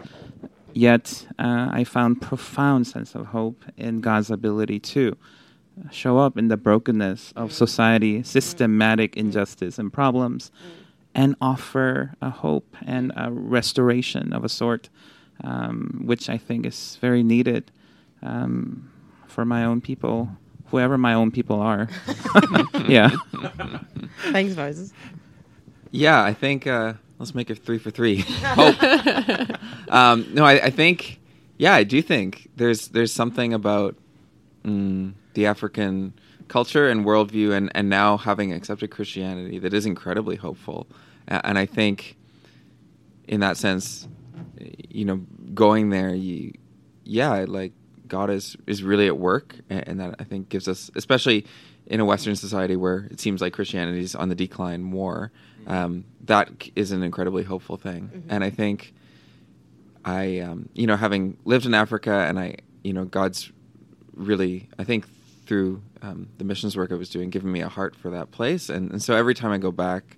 [0.72, 5.16] Yet uh, I found profound sense of hope in God's ability to
[5.90, 10.50] show up in the brokenness of society, systematic injustice and problems,
[11.14, 14.88] and offer a hope and a restoration of a sort,
[15.42, 17.70] um, which I think is very needed
[18.22, 18.90] um,
[19.26, 20.30] for my own people,
[20.70, 21.88] whoever my own people are.
[22.88, 23.10] yeah.
[24.32, 24.92] Thanks, Moses.
[25.90, 28.18] Yeah, I think uh, let's make it three for three.
[28.42, 28.82] Hope.
[29.88, 31.18] um, no, I, I think,
[31.56, 33.96] yeah, I do think there's there's something about
[34.64, 36.12] mm, the African
[36.48, 40.86] culture and worldview, and and now having accepted Christianity, that is incredibly hopeful.
[41.28, 42.16] A- And I think,
[43.26, 44.06] in that sense,
[44.90, 45.16] you know,
[45.54, 46.52] going there, you,
[47.04, 47.72] yeah, like
[48.08, 51.46] God is is really at work, a- and that I think gives us, especially
[51.86, 55.30] in a Western society where it seems like Christianity is on the decline more.
[55.66, 58.94] Um, that is an incredibly hopeful thing, and I think.
[60.04, 63.52] I, um, you know, having lived in Africa, and I, you know, God's
[64.14, 65.06] really, I think,
[65.44, 68.68] through um, the missions work I was doing, given me a heart for that place,
[68.70, 70.16] and, and so every time I go back,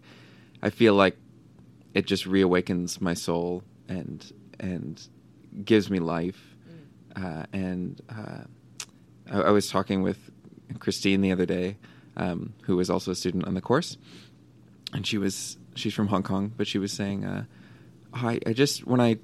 [0.62, 1.16] I feel like
[1.94, 4.30] it just reawakens my soul and
[4.60, 5.02] and
[5.64, 6.49] gives me life.
[7.16, 8.44] Uh, and uh,
[9.30, 10.18] I, I was talking with
[10.78, 11.76] Christine the other day,
[12.16, 13.96] um, who was also a student on the course,
[14.92, 17.44] and she was she's from Hong Kong, but she was saying, uh,
[18.14, 19.18] oh, I, I just when I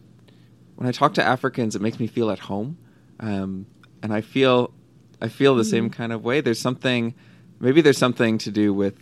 [0.76, 2.78] when I talk to Africans, it makes me feel at home,
[3.20, 3.66] um,
[4.02, 4.72] and I feel
[5.20, 6.40] I feel the same kind of way.
[6.40, 7.14] There's something,
[7.60, 8.98] maybe there's something to do with,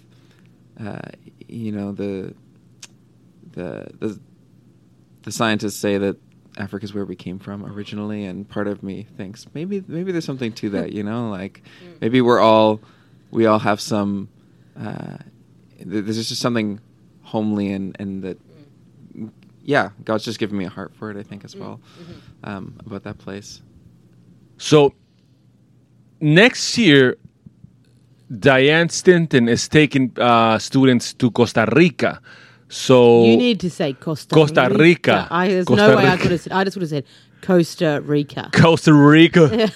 [0.79, 1.11] uh,
[1.49, 2.35] you know, the
[3.53, 4.21] the the
[5.23, 6.17] the scientists say that
[6.57, 10.25] Africa is where we came from originally, and part of me thinks maybe maybe there's
[10.25, 10.93] something to that.
[10.93, 11.63] You know, like
[12.01, 12.81] maybe we're all
[13.31, 14.29] we all have some.
[14.79, 15.19] Uh,
[15.79, 16.81] th- there's just something
[17.23, 18.39] homely and and that
[19.63, 21.17] yeah, God's just given me a heart for it.
[21.17, 21.81] I think as well
[22.45, 23.63] um, about that place.
[24.59, 24.95] So
[26.21, 27.17] next year,
[28.39, 32.21] Diane Stinton is taking uh, students to Costa Rica.
[32.69, 35.29] So You need to say Costa Costa Rica.
[35.31, 36.53] I, there's Costa no way I could have said.
[36.53, 37.05] I just would have said
[37.43, 38.51] Costa Rica.
[38.53, 39.71] Costa Rica.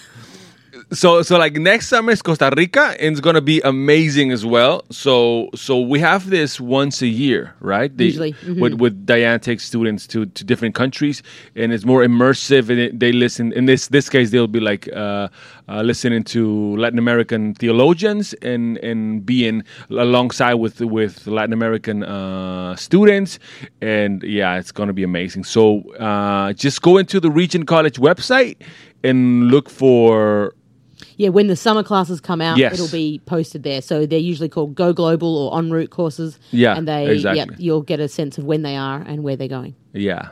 [0.91, 4.85] So so like next summer is Costa Rica and it's gonna be amazing as well.
[4.91, 7.95] So so we have this once a year, right?
[7.95, 8.59] They- Usually, mhm.
[8.59, 11.23] with with Diane takes students to, to different countries
[11.55, 14.89] and it's more immersive and it, they listen in this this case they'll be like
[14.97, 15.29] uh,
[15.69, 22.75] uh, listening to Latin American theologians and and being alongside with with Latin American uh,
[22.77, 23.39] students
[23.83, 25.45] and yeah it's gonna be amazing.
[25.45, 28.57] So uh, just go into the Regent College website
[29.05, 30.55] and look for
[31.19, 32.73] Yeah, when the summer classes come out, Yes.
[32.75, 33.83] it'll be posted there.
[33.83, 36.39] So they're usually called Go Global or En route courses.
[36.53, 37.39] Yeah, and they exactly.
[37.39, 39.75] yep, you'll get a sense of when they are and where they're going.
[39.93, 40.31] yeah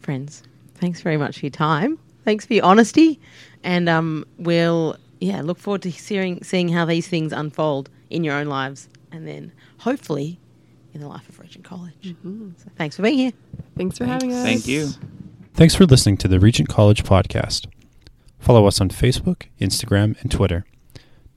[0.00, 0.42] Friends,
[0.76, 1.98] thanks very much for your time.
[2.24, 3.20] Thanks for your honesty,
[3.62, 8.34] and um, we'll yeah look forward to seeing seeing how these things unfold in your
[8.34, 10.40] own lives, and then hopefully
[10.94, 12.14] in the life of Regent College.
[12.24, 13.32] So thanks for being here.
[13.76, 14.42] Thanks for having us.
[14.42, 14.88] Thank you.
[15.54, 17.66] Thanks for listening to the Regent College podcast.
[18.38, 20.64] Follow us on Facebook, Instagram, and Twitter.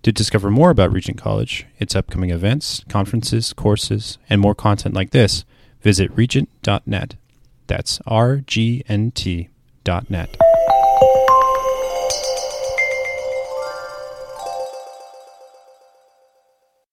[0.04, 5.12] To discover more about Regent College, its upcoming events, conferences, courses, and more content like
[5.12, 5.46] this,
[5.82, 7.16] visit regent.net.
[7.68, 9.50] That's R G N T
[9.84, 10.38] dot net.